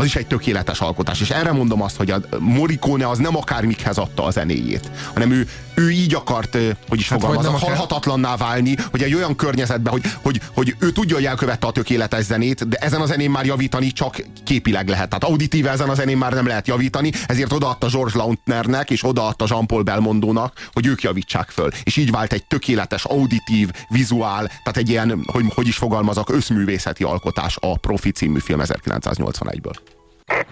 [0.04, 1.22] az is egy tökéletes alkotás.
[1.22, 5.48] És erre mondom azt, hogy a Morricone az nem akármikhez adta a zenéjét, hanem ő,
[5.74, 6.58] ő így akart,
[6.90, 11.16] hogy is hát fogalmazok, halhatatlanná válni, hogy egy olyan környezetben, hogy, hogy, hogy ő tudja,
[11.16, 15.10] hogy elkövette a tökéletes zenét, de ezen a zenén már javítani csak képileg lehet.
[15.10, 19.46] Tehát auditíve ezen a zenén már nem lehet javítani, ezért odaadta George Lautnernek és odaadta
[19.50, 21.70] Jean-Paul Belmondónak, hogy ők javítsák föl.
[21.84, 27.04] És így vált egy tökéletes, auditív, vizuál, tehát egy ilyen, hogy, hogy is fogalmazok, összművészeti
[27.04, 29.93] alkotás a Profi című film 1981-ből.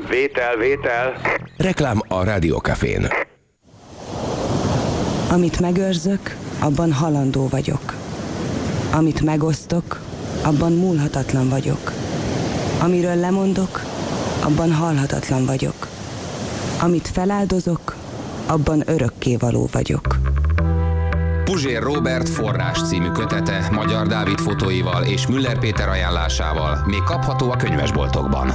[0.09, 1.21] Vétel, vétel.
[1.57, 3.07] Reklám a Rádiókafén.
[5.31, 7.93] Amit megőrzök, abban halandó vagyok.
[8.91, 9.99] Amit megosztok,
[10.43, 11.91] abban múlhatatlan vagyok.
[12.81, 13.81] Amiről lemondok,
[14.43, 15.87] abban halhatatlan vagyok.
[16.81, 17.95] Amit feláldozok,
[18.47, 20.17] abban örökkévaló vagyok.
[21.43, 27.55] Puzsér Robert forrás című kötete Magyar Dávid fotóival és Müller Péter ajánlásával még kapható a
[27.55, 28.51] könyvesboltokban.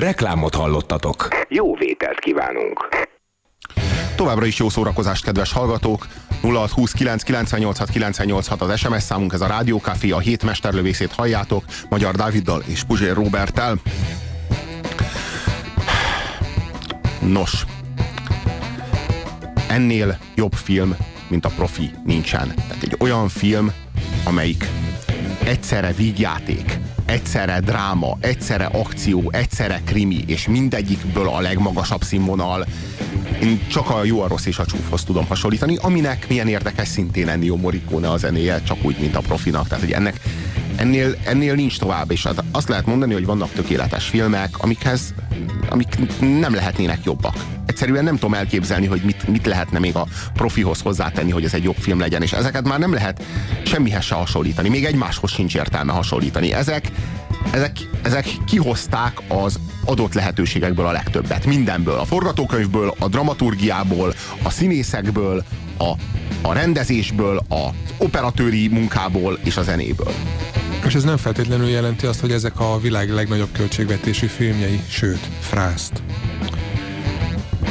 [0.00, 1.28] Reklámot hallottatok.
[1.48, 2.88] Jó vételt kívánunk.
[4.16, 6.06] Továbbra is jó szórakozást, kedves hallgatók!
[6.42, 12.62] 0629 986 986 az SMS számunk, ez a Rádiókafé, a hét mesterlövészét halljátok, Magyar Dáviddal
[12.66, 13.74] és Puzsér Roberttel.
[17.20, 17.64] Nos,
[19.68, 20.96] ennél jobb film,
[21.28, 22.54] mint a profi nincsen.
[22.54, 23.72] Tehát egy olyan film,
[24.24, 24.64] amelyik
[25.44, 26.78] egyszerre vígjáték,
[27.10, 32.66] egyszerre dráma, egyszerre akció, egyszerre krimi, és mindegyikből a legmagasabb színvonal.
[33.42, 37.28] Én csak a jó, a rossz és a csúfhoz tudom hasonlítani, aminek milyen érdekes szintén
[37.28, 39.68] Ennio Morricone a zenéje, csak úgy, mint a profinak.
[39.68, 40.20] Tehát, hogy ennek
[40.76, 45.14] ennél, ennél nincs tovább, és hát azt lehet mondani, hogy vannak tökéletes filmek, amikhez
[45.68, 47.34] amik nem lehetnének jobbak.
[47.66, 51.62] Egyszerűen nem tudom elképzelni, hogy mit, mit lehetne még a profihoz hozzátenni, hogy ez egy
[51.62, 53.22] jobb film legyen, és ezeket már nem lehet
[53.64, 56.52] semmihez se hasonlítani, még egymáshoz sincs értelme hasonlítani.
[56.52, 56.90] Ezek,
[57.52, 61.46] ezek, ezek kihozták az adott lehetőségekből a legtöbbet.
[61.46, 61.98] Mindenből.
[61.98, 65.44] A forgatókönyvből, a dramaturgiából, a színészekből,
[65.78, 65.90] a,
[66.42, 70.12] a rendezésből, az operatőri munkából és a zenéből.
[70.86, 76.02] És ez nem feltétlenül jelenti azt, hogy ezek a világ legnagyobb költségvetésű filmjei, sőt, frászt.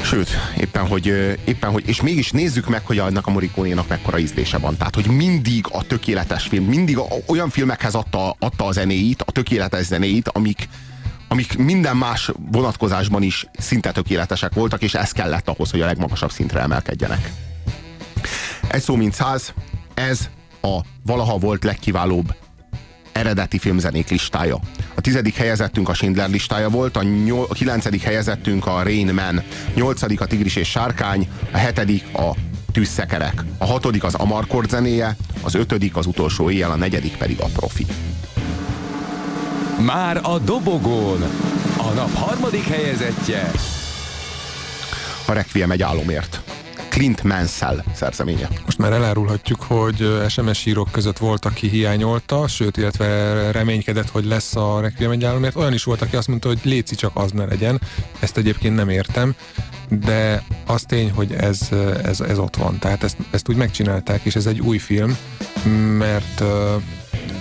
[0.04, 1.06] Sőt, éppen hogy,
[1.46, 4.78] éppen hogy, és mégis nézzük meg, hogy annak a Morikónénak mekkora ízlése van.
[4.78, 9.32] Tehát, hogy mindig a tökéletes film, mindig a, olyan filmekhez adta, adta a zenéit, a
[9.32, 10.70] tökéletes zenéit, amik,
[11.28, 16.32] amik minden más vonatkozásban is szinte tökéletesek voltak, és ez kellett ahhoz, hogy a legmagasabb
[16.32, 17.32] szintre emelkedjenek.
[18.68, 19.54] Egy szó mint száz,
[19.94, 20.30] ez
[20.62, 22.36] a valaha volt legkiválóbb
[23.12, 24.60] eredeti filmzenék listája.
[24.96, 29.44] A tizedik helyezettünk a Schindler listája volt, a, nyol, a kilencedik helyezettünk a Rain Man,
[29.74, 32.36] nyolcadik a Tigris és Sárkány, a hetedik a
[32.72, 37.46] Tűzszekerek, a hatodik az Amarkord zenéje, az ötödik az utolsó éjjel, a negyedik pedig a
[37.46, 37.86] Profi.
[39.86, 41.24] Már a dobogón
[41.78, 43.52] a nap harmadik helyezettje.
[45.26, 46.49] A Requiem egy álomért.
[47.00, 48.50] Clint Mansell szerzeménye.
[48.66, 54.56] Most már elárulhatjuk, hogy SMS írók között volt, aki hiányolta, sőt, illetve reménykedett, hogy lesz
[54.56, 55.56] a Requiem egy álomért.
[55.56, 57.82] Olyan is volt, aki azt mondta, hogy léci csak az ne legyen.
[58.20, 59.36] Ezt egyébként nem értem,
[59.90, 61.70] de az tény, hogy ez,
[62.04, 62.80] ez, ez ott van.
[62.80, 65.18] Tehát ezt, ezt úgy megcsinálták, és ez egy új film,
[65.98, 66.44] mert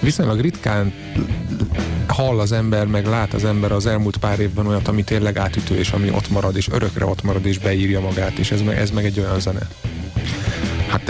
[0.01, 0.93] viszonylag ritkán
[2.07, 5.75] hall az ember, meg lát az ember az elmúlt pár évben olyat, ami tényleg átütő,
[5.75, 8.91] és ami ott marad, és örökre ott marad, és beírja magát, és ez meg, ez
[8.91, 9.69] meg egy olyan zene.
[10.89, 11.09] Hát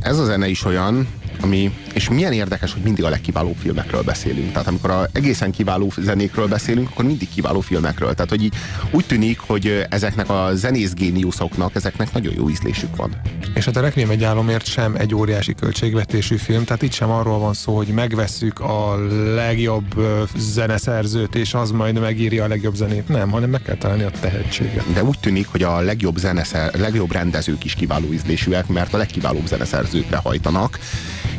[0.00, 1.08] ez a zene is olyan,
[1.40, 4.52] ami, és milyen érdekes, hogy mindig a legkiválóbb filmekről beszélünk.
[4.52, 8.14] Tehát amikor a egészen kiváló zenékről beszélünk, akkor mindig kiváló filmekről.
[8.14, 8.54] Tehát hogy így,
[8.90, 13.20] úgy tűnik, hogy ezeknek a zenész géniuszoknak, ezeknek nagyon jó ízlésük van.
[13.54, 17.38] És hát a Requiem egy álomért sem egy óriási költségvetésű film, tehát itt sem arról
[17.38, 18.98] van szó, hogy megvesszük a
[19.34, 19.94] legjobb
[20.36, 23.08] zeneszerzőt, és az majd megírja a legjobb zenét.
[23.08, 24.92] Nem, hanem meg kell találni a tehetséget.
[24.92, 29.46] De úgy tűnik, hogy a legjobb, zeneszer, legjobb rendezők is kiváló ízlésűek, mert a legkiválóbb
[29.46, 30.78] zeneszerzőkre hajtanak,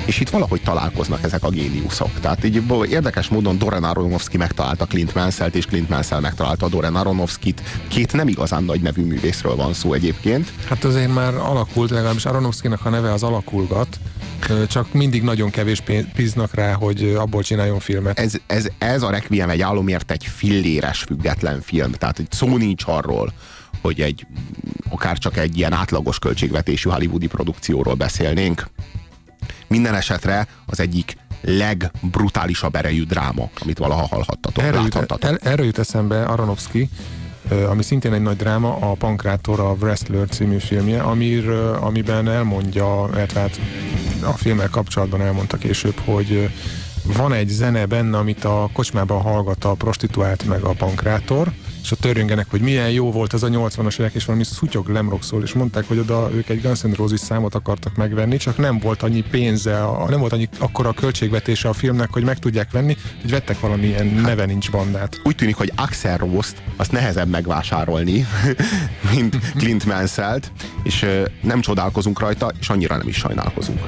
[0.06, 2.20] és itt valahogy találkoznak ezek a géniuszok.
[2.20, 7.62] Tehát így érdekes módon Doren Aronofsky megtalálta Clint Mansell-t, és Clint Mansell megtalálta Doren Aronofsky-t.
[7.88, 10.52] Két nem igazán nagy nevű művészről van szó egyébként.
[10.68, 14.00] Hát azért már alakult, legalábbis Aronofsky-nak a neve az alakulgat,
[14.68, 15.84] csak mindig nagyon kevés
[16.16, 18.20] bíznak rá, hogy abból csináljon filmet.
[18.20, 22.84] Ez, ez, ez a Requiem egy álomért egy filléres független film, tehát egy szó nincs
[22.86, 23.34] arról,
[23.82, 24.28] hogy egy
[24.90, 28.66] akár csak egy ilyen átlagos költségvetésű hollywoodi produkcióról beszélnénk
[29.68, 35.78] minden esetre az egyik legbrutálisabb erejű dráma, amit valaha hallhattatok, erről jut, el, erről jut
[35.78, 36.90] eszembe Aronofsky,
[37.70, 41.50] ami szintén egy nagy dráma, a Pankrátor, a Wrestler című filmje, amir,
[41.82, 43.60] amiben elmondja, illetve hát
[44.22, 46.50] a filmmel kapcsolatban elmondta később, hogy
[47.04, 51.52] van egy zene benne, amit a kocsmában hallgat a prostituált meg a pankrátor,
[51.86, 55.24] és a törjöngenek, hogy milyen jó volt az a 80-as évek, és valami szutyog lemrock
[55.24, 58.80] szól, és mondták, hogy oda ők egy Guns N' Roses számot akartak megvenni, csak nem
[58.80, 62.98] volt annyi pénze, nem volt annyi akkora a költségvetése a filmnek, hogy meg tudják venni,
[63.22, 65.22] hogy vettek valamilyen neve nincs bandát.
[65.24, 68.28] Úgy tűnik, hogy Axel Rose-t azt nehezebb megvásárolni,
[69.14, 70.52] mint Clint Mansell-t,
[70.84, 71.06] és
[71.42, 73.80] nem csodálkozunk rajta, és annyira nem is sajnálkozunk.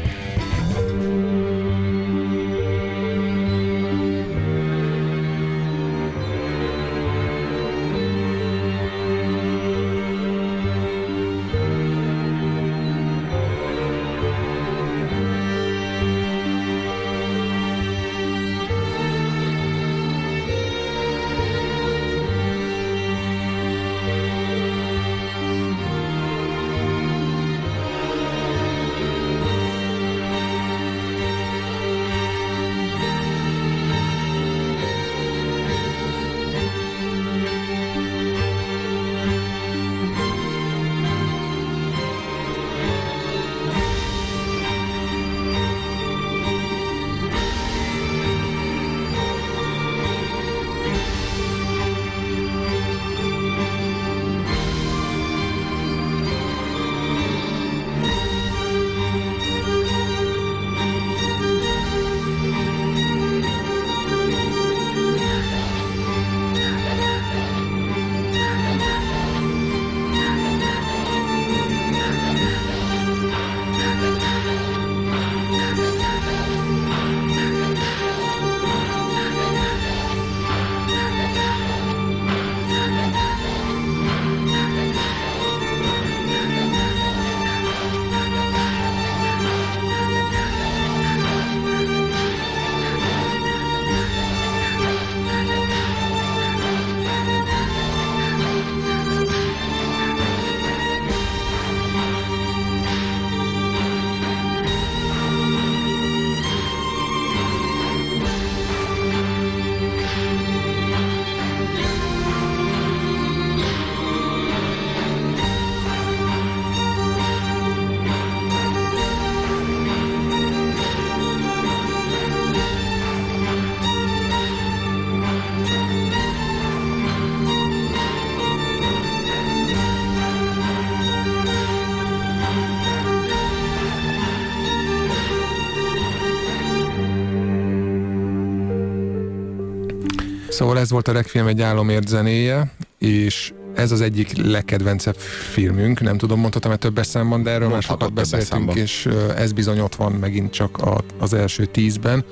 [140.57, 145.15] Szóval ez volt a Requiem egy álomért zenéje, és ez az egyik legkedvencebb
[145.51, 149.95] filmünk, nem tudom, mondhatom-e többes számban, de erről már sokat beszéltünk, és ez bizony ott
[149.95, 152.25] van megint csak a, az első tízben.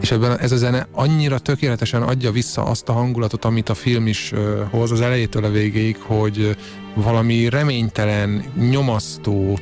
[0.00, 4.06] És ebben ez a zene annyira tökéletesen adja vissza azt a hangulatot, amit a film
[4.06, 4.32] is
[4.70, 6.56] hoz az elejétől a végéig, hogy
[6.94, 9.58] valami reménytelen, nyomasztó,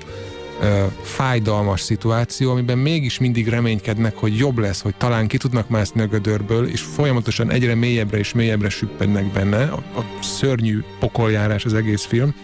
[1.02, 6.06] fájdalmas szituáció, amiben mégis mindig reménykednek, hogy jobb lesz, hogy talán ki tudnak mászni a
[6.06, 9.62] gödörből, és folyamatosan egyre mélyebbre és mélyebbre süppednek benne.
[9.62, 12.34] A, a szörnyű pokoljárás az egész film.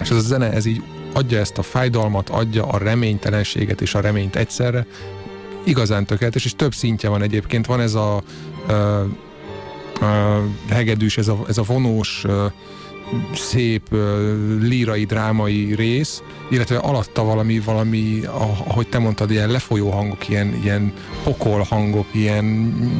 [0.00, 4.00] És ez a zene, ez így adja ezt a fájdalmat, adja a reménytelenséget és a
[4.00, 4.86] reményt egyszerre.
[5.64, 7.66] Igazán tökéletes, és több szintje van egyébként.
[7.66, 8.22] Van ez a,
[8.66, 8.72] a,
[10.04, 12.24] a hegedűs, ez a, ez a vonós
[13.34, 13.94] szép
[14.60, 18.20] lírai, drámai rész, illetve alatta valami, valami,
[18.66, 20.92] ahogy te mondtad, ilyen lefolyó hangok, ilyen, ilyen
[21.24, 22.44] pokol hangok, ilyen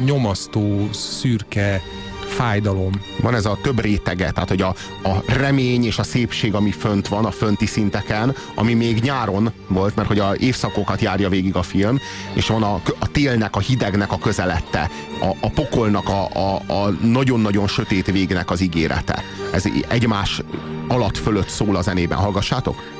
[0.05, 1.81] nyomasztó, szürke,
[2.27, 2.91] fájdalom.
[3.21, 7.07] Van ez a több rétege, tehát hogy a, a remény és a szépség, ami fönt
[7.07, 11.61] van a fönti szinteken, ami még nyáron volt, mert hogy a évszakokat járja végig a
[11.61, 11.99] film,
[12.33, 14.89] és van a, a télnek, a hidegnek a közelette,
[15.21, 19.23] a, a pokolnak a, a, nagyon-nagyon sötét végnek az ígérete.
[19.51, 20.41] Ez egymás
[20.87, 22.17] alatt fölött szól a zenében.
[22.17, 22.96] Hallgassátok!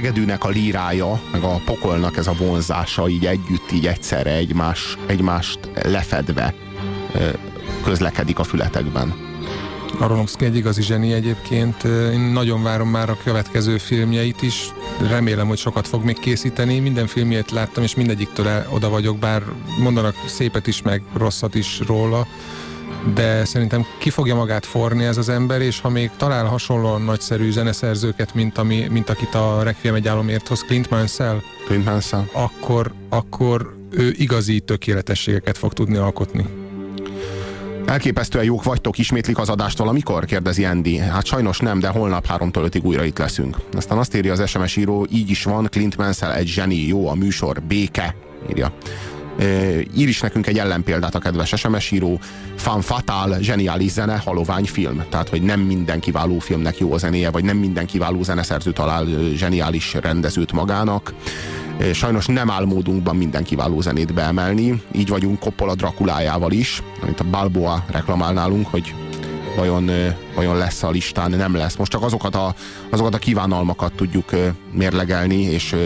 [0.00, 5.58] Hegedűnek a lírája, meg a pokolnak ez a vonzása így együtt, így egyszerre egymás, egymást
[5.82, 6.54] lefedve
[7.84, 9.14] közlekedik a fületekben.
[9.98, 11.84] Aronofsky egy igazi zseni egyébként.
[11.84, 14.72] Én nagyon várom már a következő filmjeit is.
[15.08, 16.78] Remélem, hogy sokat fog még készíteni.
[16.78, 19.42] Minden filmjét láttam, és mindegyiktől oda vagyok, bár
[19.82, 22.26] mondanak szépet is, meg rosszat is róla
[23.14, 27.50] de szerintem ki fogja magát forni ez az ember, és ha még talál hasonlóan nagyszerű
[27.50, 32.24] zeneszerzőket, mint, ami, mint akit a Requiem egy álomért hoz Clint Mansell, Clint Mansell.
[32.32, 36.46] Akkor, akkor ő igazi tökéletességeket fog tudni alkotni.
[37.86, 40.24] Elképesztően jók vagytok, ismétlik az adást valamikor?
[40.24, 40.98] kérdezi Andy.
[40.98, 43.56] Hát sajnos nem, de holnap 3-tól 5 újra itt leszünk.
[43.76, 47.14] Aztán azt írja az SMS író, így is van, Clint Mansell egy zseni, jó a
[47.14, 48.14] műsor, béke,
[48.50, 48.72] írja.
[49.96, 52.20] Ír is nekünk egy ellenpéldát a kedves SMS író.
[52.56, 55.02] Fan fatal, zseniális zene, halovány film.
[55.08, 59.06] Tehát, hogy nem minden kiváló filmnek jó a zenéje, vagy nem minden kiváló zeneszerző talál
[59.34, 61.14] zseniális rendezőt magának.
[61.92, 64.82] Sajnos nem áll módunkban minden kiváló zenét beemelni.
[64.92, 68.94] Így vagyunk Coppola Drakulájával is, amit a Balboa reklamál nálunk, hogy
[69.56, 69.90] vajon,
[70.34, 71.76] vajon lesz a listán, nem lesz.
[71.76, 72.54] Most csak azokat a,
[72.90, 74.30] azokat a kívánalmakat tudjuk
[74.72, 75.76] mérlegelni, és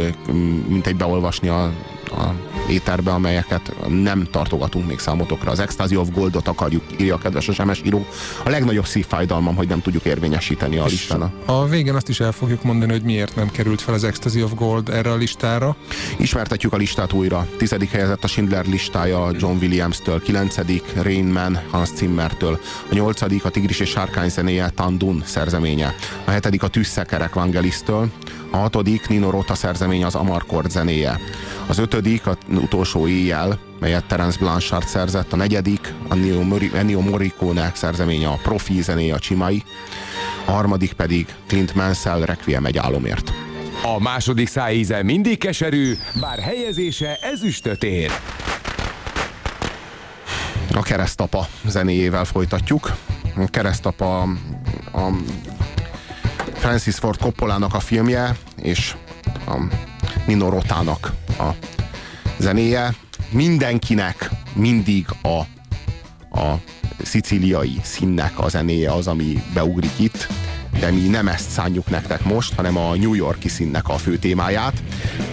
[0.69, 1.73] mint egy beolvasni a,
[2.17, 2.35] a
[2.69, 5.51] éterbe, amelyeket nem tartogatunk még számotokra.
[5.51, 8.07] Az Ecstasy of Goldot akarjuk, írja a kedves SMS író.
[8.45, 11.33] A legnagyobb szívfájdalmam, hogy nem tudjuk érvényesíteni a listán.
[11.45, 14.55] A végén azt is el fogjuk mondani, hogy miért nem került fel az Ecstasy of
[14.55, 15.77] Gold erre a listára.
[16.19, 17.47] Ismertetjük a listát újra.
[17.57, 22.61] Tizedik helyezett a Schindler listája John Williams-től, kilencedik Rain Man Hans Zimmertől,
[22.91, 28.11] a nyolcadik a Tigris és Sárkány zenéje Tandun szerzeménye, a hetedik a Tüsszekerek Vangelistől,
[28.51, 31.21] a hatodik Nino Rota szerzemény az Amarkord zenéje.
[31.67, 35.33] Az ötödik, az utolsó éjjel, melyet Terence Blanchard szerzett.
[35.33, 36.15] A negyedik, a
[36.75, 39.63] Ennio Morricone szerzeménye a Profi zenéje a Csimai.
[40.45, 43.33] A harmadik pedig Clint Mansell Requiem egy álomért.
[43.83, 48.11] A második szájíze mindig keserű, bár helyezése ezüstöt ér.
[50.75, 52.97] A keresztapa zenéjével folytatjuk.
[53.37, 54.23] A keresztapa
[54.93, 55.11] a
[56.55, 58.95] Francis Ford Coppolának a filmje, és
[59.47, 59.57] a
[60.27, 61.51] Nino Rotának a
[62.39, 62.95] zenéje.
[63.31, 65.39] Mindenkinek mindig a,
[66.41, 66.61] a
[67.03, 70.29] szicíliai színnek a zenéje az, ami beugrik itt
[70.81, 74.83] de mi nem ezt szánjuk nektek most, hanem a New Yorki színnek a fő témáját.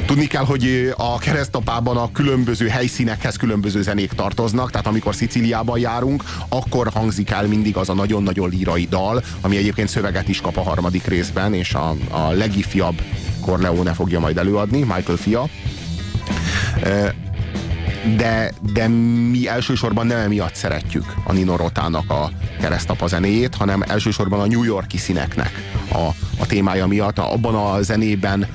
[0.06, 6.24] Tudni kell, hogy a keresztapában a különböző helyszínekhez különböző zenék tartoznak, tehát amikor Szicíliában járunk,
[6.50, 10.62] akkor hangzik el mindig az a nagyon-nagyon lírai dal, ami egyébként szöveget is kap a
[10.62, 13.02] harmadik részben, és a, a legifjabb
[13.42, 15.50] Corleone fogja majd előadni, Michael Fia
[18.18, 24.40] de, de mi elsősorban nem emiatt szeretjük a Nino Rotának a keresztapa zenéjét, hanem elsősorban
[24.40, 25.52] a New Yorki színeknek
[25.92, 26.08] a,
[26.40, 27.20] a témája miatt.
[27.20, 28.48] Abban a zenében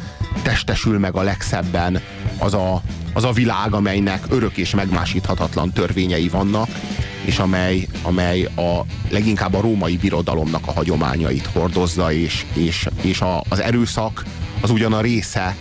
[0.43, 2.01] testesül meg a legszebben
[2.39, 2.83] az a,
[3.13, 6.69] az a világ, amelynek örök és megmásíthatatlan törvényei vannak,
[7.25, 8.81] és amely, amely a,
[9.11, 14.25] leginkább a római birodalomnak a hagyományait hordozza, és, és, és a, az erőszak
[14.61, 15.57] az ugyan a része,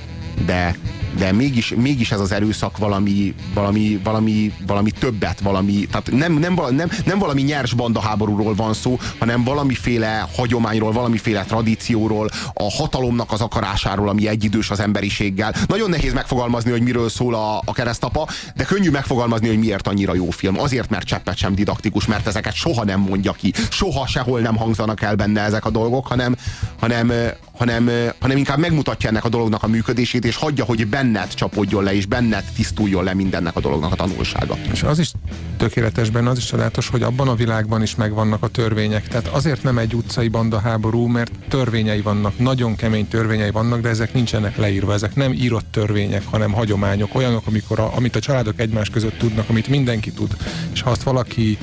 [0.45, 0.76] de,
[1.17, 6.59] de mégis, mégis ez az erőszak valami, valami, valami, valami többet, valami, tehát nem, nem,
[6.71, 13.41] nem, nem valami nyers bandaháborúról van szó, hanem valamiféle hagyományról, valamiféle tradícióról, a hatalomnak az
[13.41, 15.53] akarásáról, ami egyidős az emberiséggel.
[15.67, 20.15] Nagyon nehéz megfogalmazni, hogy miről szól a, a keresztapa, de könnyű megfogalmazni, hogy miért annyira
[20.15, 20.59] jó film.
[20.59, 23.53] Azért, mert cseppet sem didaktikus, mert ezeket soha nem mondja ki.
[23.69, 26.35] Soha sehol nem hangzanak el benne ezek a dolgok, hanem,
[26.79, 27.11] hanem,
[27.57, 31.95] hanem, hanem inkább megmutatja ennek a dolognak a működését, és hagyja, hogy benned csapodjon le,
[31.95, 34.57] és benned tisztuljon le mindennek a dolognak a tanulsága.
[34.72, 35.11] És az is
[35.57, 39.07] tökéletes benne, az is csodálatos, hogy abban a világban is megvannak a törvények.
[39.07, 43.90] Tehát azért nem egy utcai banda háború, mert törvényei vannak, nagyon kemény törvényei vannak, de
[43.90, 48.60] ezek nincsenek leírva, ezek nem írott törvények, hanem hagyományok, olyanok, amikor a, amit a családok
[48.60, 50.36] egymás között tudnak, amit mindenki tud.
[50.73, 51.57] És ha azt valaki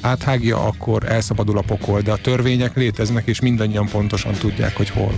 [0.00, 5.12] áthágja, akkor elszabadul a pokol, de a törvények léteznek, és mindannyian pontosan tudják, hogy hol.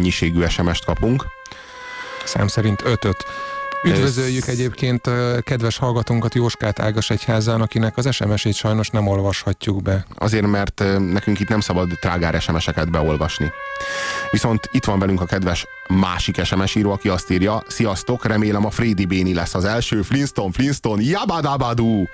[0.00, 1.26] Rekordmennyiségű SMS-t kapunk.
[2.24, 3.24] Szám szerint ötöt.
[3.84, 5.10] Üdvözöljük egyébként
[5.42, 10.06] kedves hallgatónkat Jóskát Ágas egyházán, akinek az SMS-ét sajnos nem olvashatjuk be.
[10.14, 10.82] Azért, mert
[11.12, 13.52] nekünk itt nem szabad trágár SMS-eket beolvasni.
[14.30, 18.70] Viszont itt van velünk a kedves másik SMS író, aki azt írja, sziasztok, remélem a
[18.70, 22.08] Freddy Béni lesz az első, Flintstone, Flintstone, jabadabadú!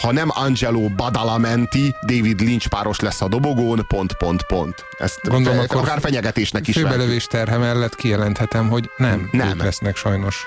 [0.00, 4.84] Ha nem Angelo Badalamenti, David Lynch páros lesz a dobogón, pont, pont, pont.
[4.98, 6.74] Ezt Gondolom, fe, akkor akár fenyegetésnek is.
[6.74, 9.58] Főbelövés terhe mellett kijelenthetem, hogy nem, Nem.
[9.58, 10.46] lesznek sajnos.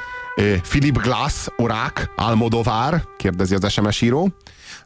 [0.70, 4.34] Philip Glass, Orák, Almodovár, kérdezi az SMS író.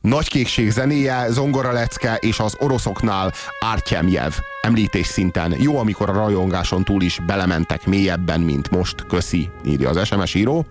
[0.02, 5.56] Nagy kékség zenéje, zongora lecke és az oroszoknál Artyemjev említés szinten.
[5.60, 9.06] Jó, amikor a rajongáson túl is belementek mélyebben, mint most.
[9.08, 10.66] Köszi, írja az SMS író.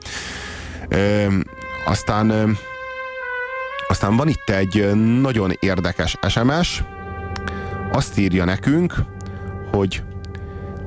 [0.88, 1.26] Ö,
[1.86, 2.50] aztán, ö,
[3.88, 6.82] aztán van itt egy nagyon érdekes SMS.
[7.92, 8.94] Azt írja nekünk,
[9.70, 10.02] hogy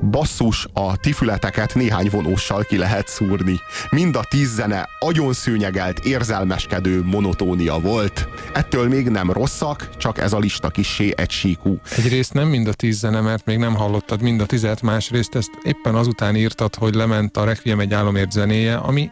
[0.02, 3.60] basszus, a tifületeket néhány vonóssal ki lehet szúrni.
[3.90, 8.28] Mind a tíz zene agyon szőnyegelt, érzelmeskedő monotónia volt.
[8.52, 11.78] Ettől még nem rosszak, csak ez a lista kissé egysíkú.
[11.96, 15.50] Egyrészt nem mind a tíz zene, mert még nem hallottad mind a tizet, másrészt ezt
[15.62, 19.10] éppen azután írtad, hogy lement a Requiem egy álomért zenéje, ami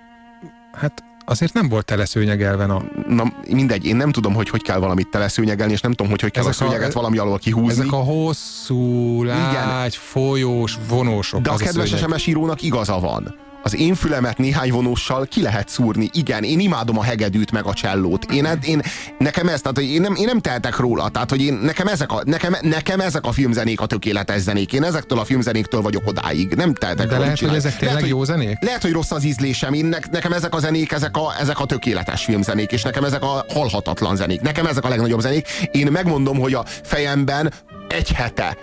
[0.72, 2.82] hát azért nem volt teleszőnyegelven a...
[3.08, 6.30] Na mindegy, én nem tudom, hogy hogy kell valamit teleszőnyegelni, és nem tudom, hogy hogy
[6.30, 7.80] kell Ezek a a- szőnyeget valami alól kihúzni.
[7.80, 11.40] Ezek a hosszú, lágy, folyós vonósok.
[11.40, 12.08] De a kedves szőnyeg.
[12.08, 13.34] SMS írónak igaza van.
[13.68, 16.08] Az én fülemet néhány vonóssal ki lehet szúrni.
[16.12, 18.24] Igen, én imádom a hegedűt meg a csellót.
[18.32, 18.82] Én, én
[19.18, 21.08] nekem ez, tehát hogy én nem, én nem tehetek róla.
[21.08, 24.72] Tehát, hogy én, nekem, ezek a, nekem, nekem ezek a filmzenék a tökéletes zenék.
[24.72, 26.54] Én ezektől a filmzenéktől vagyok odáig.
[26.54, 28.56] Nem tehetek De róla, lehet, hogy ezek tényleg lehet, jó hogy, zenék?
[28.60, 29.72] Lehet, hogy rossz az ízlésem.
[29.72, 33.22] Én, ne, nekem ezek a zenék, ezek a, ezek a tökéletes filmzenék, és nekem ezek
[33.22, 34.40] a halhatatlan zenék.
[34.40, 35.48] Nekem ezek a legnagyobb zenék.
[35.70, 37.52] Én megmondom, hogy a fejemben
[37.88, 38.56] egy hete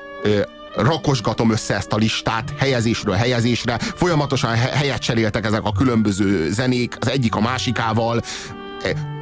[0.75, 6.97] rakosgatom össze ezt a listát helyezésről helyezésre, folyamatosan he- helyet cseréltek ezek a különböző zenék,
[6.99, 8.21] az egyik a másikával.
[8.83, 9.13] E,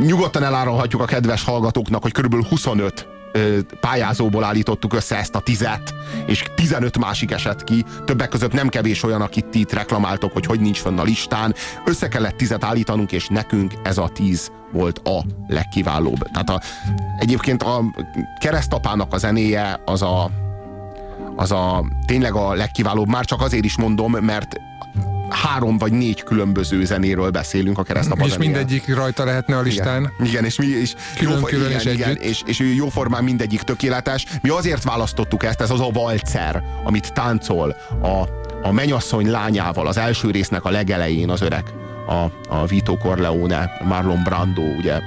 [0.00, 5.94] Nyugodtan elárulhatjuk a kedves hallgatóknak, hogy körülbelül 25 ö, pályázóból állítottuk össze ezt a tizet,
[6.26, 10.60] és 15 másik esett ki, többek között nem kevés olyan, akit itt reklamáltok, hogy hogy
[10.60, 11.54] nincs fönn a listán.
[11.84, 16.18] Össze kellett tizet állítanunk, és nekünk ez a tíz volt a legkiválóbb.
[16.32, 16.60] Tehát a,
[17.18, 17.82] egyébként a
[18.40, 20.30] keresztapának a zenéje az a,
[21.36, 24.56] az a tényleg a legkiválóbb, már csak azért is mondom, mert
[25.32, 30.00] három vagy négy különböző zenéről beszélünk a keresztapa És mindegyik rajta lehetne a listán.
[30.02, 32.22] Igen, igen és mi is Külön-külön igen, és igen, együtt.
[32.22, 34.26] és, és jóformán mindegyik tökéletes.
[34.42, 38.28] Mi azért választottuk ezt, ez az a valcer, amit táncol a,
[38.62, 41.64] a menyasszony lányával az első résznek a legelején az öreg,
[42.06, 45.00] a, a Vito Corleone, Marlon Brando, ugye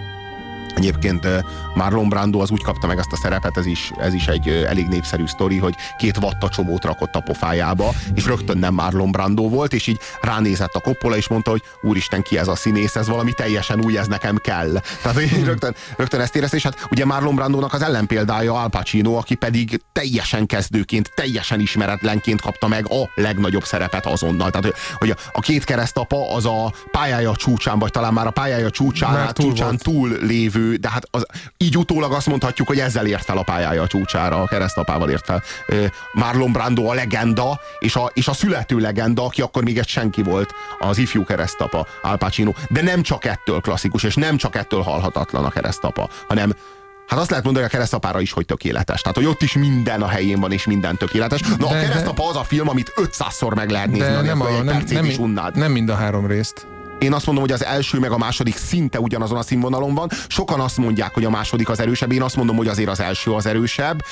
[0.76, 1.28] Egyébként
[1.74, 4.88] Marlon Brando az úgy kapta meg ezt a szerepet, ez is, ez is egy elég
[4.88, 9.88] népszerű sztori, hogy két vattacsomót rakott a pofájába, és rögtön nem Marlon Brando volt, és
[9.88, 13.84] így ránézett a Coppola, és mondta, hogy úristen, ki ez a színész, ez valami teljesen
[13.86, 14.72] új, ez nekem kell.
[15.02, 19.36] Tehát rögtön, rögtön ezt érezte, és hát ugye Marlon Brandónak az ellenpéldája Al Pacino, aki
[19.36, 24.50] pedig teljesen kezdőként, teljesen ismeretlenként kapta meg a legnagyobb szerepet azonnal.
[24.50, 29.34] Tehát, hogy- a- két keresztapa az a pályája csúcsán, vagy talán már a pályája csúcsán,
[29.34, 31.26] túl csúcsán túl lévő, de hát az,
[31.58, 35.26] így utólag azt mondhatjuk, hogy ezzel ért fel a pályája a csúcsára, a keresztapával ért
[35.26, 35.44] fel.
[36.14, 40.24] Marlon Brando a legenda, és a, és a születő legenda, aki akkor még egy senki
[40.24, 42.52] volt, az ifjú keresztapa, Al Pacino.
[42.70, 46.54] De nem csak ettől klasszikus, és nem csak ettől halhatatlan a keresztapa, hanem
[47.08, 49.02] Hát azt lehet mondani a keresztapára is, hogy tökéletes.
[49.02, 51.40] Tehát, hogy ott is minden a helyén van, és minden tökéletes.
[51.42, 54.50] Na, De- a keresztapa az a film, amit 500-szor meg lehet nézni, De nem, a,
[54.50, 55.58] nem, nem, is unnád.
[55.58, 56.68] nem mind a három részt.
[57.00, 60.10] Én azt mondom, hogy az első meg a második szinte ugyanazon a színvonalon van.
[60.28, 62.12] Sokan azt mondják, hogy a második az erősebb.
[62.12, 64.04] Én azt mondom, hogy azért az első az erősebb,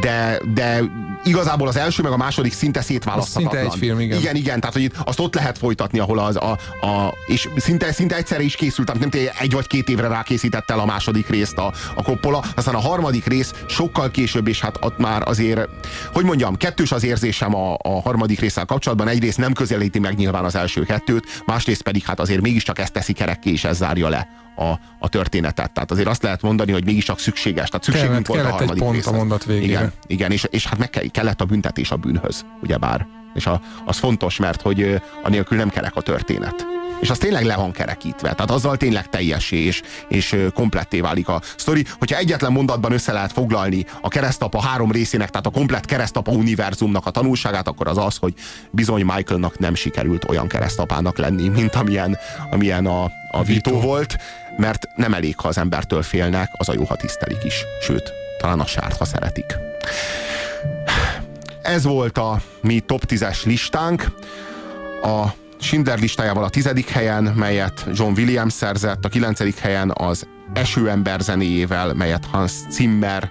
[0.00, 0.80] de, de
[1.24, 3.64] igazából az első meg a második szinte szétválaszthatatlan.
[3.64, 4.18] Az szinte egy film, igen.
[4.18, 6.50] Igen, igen, tehát hogy itt azt ott lehet folytatni, ahol az a,
[6.86, 10.72] a és szinte, szinte egyszerre is készült, tehát nem tényleg egy vagy két évre rákészítette
[10.72, 14.78] el a második részt a, a Coppola, aztán a harmadik rész sokkal később, és hát
[14.80, 15.68] ott már azért,
[16.12, 19.08] hogy mondjam, kettős az érzésem a, a harmadik résszel kapcsolatban.
[19.08, 23.12] Egyrészt nem közelíti meg nyilván az első kettőt, másrészt pedig hát azért mégiscsak ezt teszi
[23.12, 25.72] kerekké, és ez zárja le a, a történetet.
[25.72, 27.68] Tehát azért azt lehet mondani, hogy mégiscsak szükséges.
[27.68, 29.66] Tehát szükségünk Kellett- volt a kellett egy harmadik pont a mondat végére.
[29.66, 33.06] Igen, igen és, és hát meg kell, kellett a büntetés a bűnhöz, ugyebár.
[33.34, 36.66] És a, az fontos, mert hogy anélkül nem kerek a történet.
[37.00, 38.32] És az tényleg le van kerekítve.
[38.32, 41.84] Tehát azzal tényleg teljessé és, és kompletté válik a sztori.
[41.98, 47.06] Hogyha egyetlen mondatban össze lehet foglalni a keresztapa három részének, tehát a komplett keresztapa univerzumnak
[47.06, 48.34] a tanulságát, akkor az az, hogy
[48.70, 52.18] bizony Michaelnak nem sikerült olyan keresztapának lenni, mint amilyen,
[52.50, 54.16] amilyen a, a Vito volt,
[54.56, 57.64] mert nem elég, ha az embertől félnek, az a jó, ha tisztelik is.
[57.82, 59.56] Sőt, talán a sárt, ha szeretik.
[61.62, 64.12] ez volt a mi top 10-es listánk.
[65.02, 65.26] A
[65.60, 71.94] Schindler listájával a tizedik helyen, melyet John Williams szerzett, a kilencedik helyen az Esőember zenéjével,
[71.94, 73.30] melyet Hans Zimmer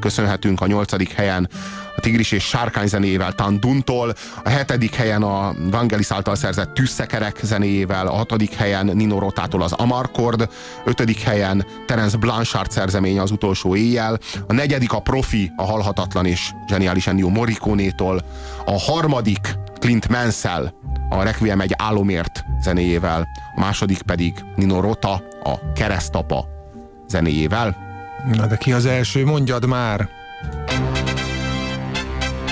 [0.00, 1.48] köszönhetünk a nyolcadik helyen
[1.96, 4.14] a Tigris és Sárkány zenéjével Tanduntól,
[4.44, 9.72] a hetedik helyen a Vangelis által szerzett Tűzszekerek zenéjével, a hatodik helyen Nino Rotától az
[9.72, 10.48] Amarkord,
[10.84, 16.50] ötödik helyen Terence Blanchard szerzemény az utolsó éjjel, a negyedik a Profi, a halhatatlan és
[16.68, 18.24] zseniális Ennio Morricone-tól,
[18.64, 20.72] a harmadik Clint Mansell,
[21.08, 26.48] a Requiem egy álomért zenéjével, a második pedig Nino Rota, a Keresztapa
[27.06, 27.76] zenéjével.
[28.32, 30.08] Na de ki az első, mondjad már!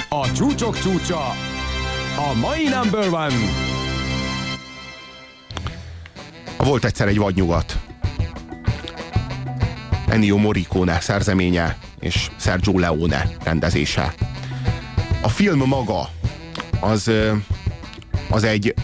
[0.08, 1.20] A csúcsok csúcsa,
[2.16, 3.34] a mai number one.
[6.58, 7.78] Volt egyszer egy vadnyugat.
[10.08, 14.14] Ennio Morricone szerzeménye és Sergio Leone rendezése.
[15.22, 16.08] A film maga
[16.80, 17.10] az,
[18.30, 18.74] az egy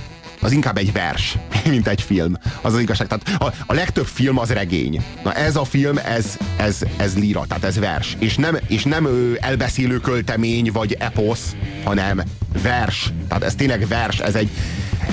[0.42, 2.34] az inkább egy vers, mint egy film.
[2.60, 3.06] Az az igazság.
[3.06, 5.04] Tehát a, a legtöbb film az regény.
[5.24, 8.16] Na ez a film, ez, ez, ez líra, tehát ez vers.
[8.18, 12.22] És nem, és nem ő elbeszélő költemény, vagy eposz, hanem
[12.62, 13.12] vers.
[13.28, 14.50] Tehát ez tényleg vers, ez egy,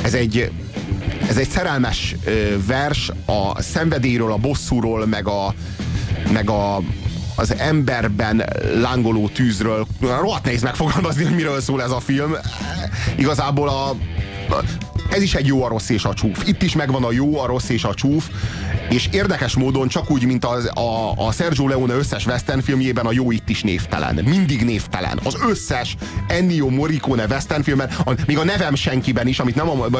[0.01, 0.51] ez egy,
[1.27, 2.15] ez egy szerelmes
[2.67, 5.53] vers a szenvedélyről, a bosszúról, meg a,
[6.31, 6.81] meg a,
[7.35, 8.43] az emberben
[8.75, 9.87] lángoló tűzről.
[10.01, 12.35] Rohadt nehéz megfogalmazni, hogy miről szól ez a film.
[13.15, 13.95] Igazából a,
[15.09, 16.47] ez is egy jó, a rossz és a csúf.
[16.47, 18.29] Itt is megvan a jó, a rossz és a csúf,
[18.89, 23.11] és érdekes módon csak úgy, mint az, a, a Sergio Leone összes western filmjében a
[23.11, 24.19] jó itt is névtelen.
[24.25, 25.19] Mindig névtelen.
[25.23, 25.95] Az összes
[26.27, 29.99] Ennio Morricone western filmben, a, még a Nevem senkiben is, amit nem a, a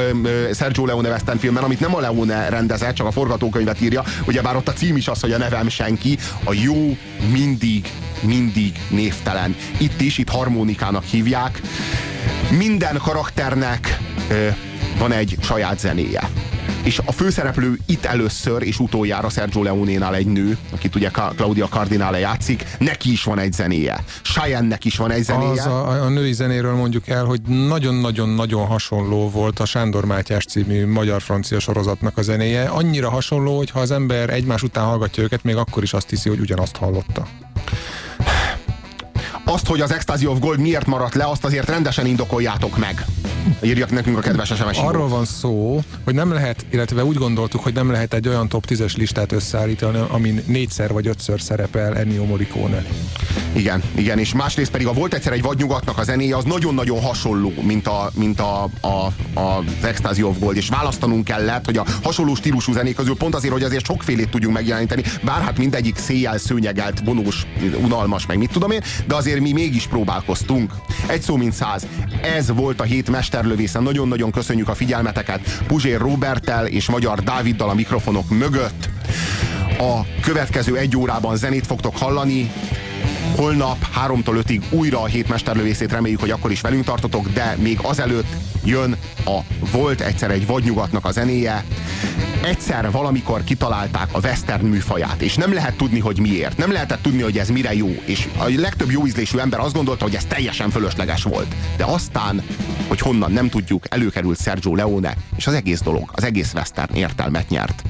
[0.53, 4.67] Sergio Leone western filmben, amit nem a Leone rendezett, csak a forgatókönyvet írja, ugyebár ott
[4.67, 6.97] a cím is az, hogy a Nevem senki, a jó
[7.31, 9.55] mindig, mindig névtelen.
[9.77, 11.61] Itt is, itt harmonikának hívják.
[12.57, 13.99] Minden karakternek
[14.97, 16.29] van egy saját zenéje.
[16.83, 22.19] És a főszereplő itt először és utoljára Sergio Leone-nál egy nő, akit ugye Claudia Cardinale
[22.19, 24.03] játszik, neki is van egy zenéje.
[24.23, 25.61] Cheyenne-nek is van egy zenéje.
[25.61, 30.87] Az a, a női zenéről mondjuk el, hogy nagyon-nagyon-nagyon hasonló volt a Sándor Mátyás című
[30.87, 32.63] magyar-francia sorozatnak a zenéje.
[32.63, 36.29] Annyira hasonló, hogy ha az ember egymás után hallgatja őket, még akkor is azt hiszi,
[36.29, 37.27] hogy ugyanazt hallotta.
[39.49, 43.05] Azt, hogy az Ecstasy of Gold miért maradt le, azt azért rendesen indokoljátok meg.
[43.61, 47.73] Írjak nekünk a kedves sms Arról van szó, hogy nem lehet, illetve úgy gondoltuk, hogy
[47.73, 52.85] nem lehet egy olyan top 10-es listát összeállítani, amin négyszer vagy ötször szerepel Ennio Morricone.
[53.53, 57.53] Igen, igen, és másrészt pedig a volt egyszer egy vadnyugatnak a zenéje, az nagyon-nagyon hasonló,
[57.61, 61.85] mint, a, mint a, a, a, az Ecstasy of Gold, és választanunk kellett, hogy a
[62.03, 66.37] hasonló stílusú zenék közül pont azért, hogy azért sokfélét tudjunk megjeleníteni, bár hát mindegyik széjjel
[66.37, 67.45] szőnyegelt, vonós,
[67.81, 70.73] unalmas, meg mit tudom én, de azért mi mégis próbálkoztunk.
[71.07, 71.87] Egy szó mint száz.
[72.21, 73.83] Ez volt a hét mesterlövészen.
[73.83, 78.89] Nagyon-nagyon köszönjük a figyelmeteket Puzsér Robertel és Magyar Dáviddal a mikrofonok mögött.
[79.77, 82.51] A következő egy órában zenét fogtok hallani,
[83.35, 87.79] holnap 3-tól 5-ig újra a hét mesterlövészét reméljük, hogy akkor is velünk tartotok, de még
[87.81, 88.95] azelőtt jön
[89.25, 89.39] a
[89.71, 91.63] Volt egyszer egy vadnyugatnak a zenéje.
[92.43, 96.57] Egyszer valamikor kitalálták a western műfaját, és nem lehet tudni, hogy miért.
[96.57, 100.03] Nem lehetett tudni, hogy ez mire jó, és a legtöbb jó ízlésű ember azt gondolta,
[100.03, 101.55] hogy ez teljesen fölösleges volt.
[101.77, 102.43] De aztán,
[102.87, 107.49] hogy honnan nem tudjuk, előkerült Sergio Leone, és az egész dolog, az egész western értelmet
[107.49, 107.83] nyert.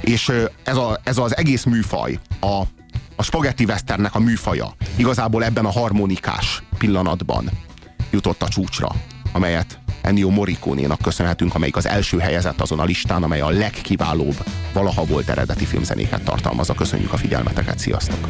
[0.00, 0.32] És
[0.64, 2.62] ez, a, ez az egész műfaj, a
[3.16, 7.50] a spagetti westernnek a műfaja igazából ebben a harmonikás pillanatban
[8.10, 8.88] jutott a csúcsra,
[9.32, 15.04] amelyet Ennio Morricone-nak köszönhetünk, amelyik az első helyezett azon a listán, amely a legkiválóbb valaha
[15.04, 16.74] volt eredeti filmzenéket tartalmazza.
[16.74, 18.28] Köszönjük a figyelmeteket, sziasztok!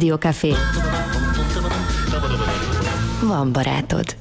[0.00, 0.54] Rádiókafé.
[3.22, 4.19] Van barátod.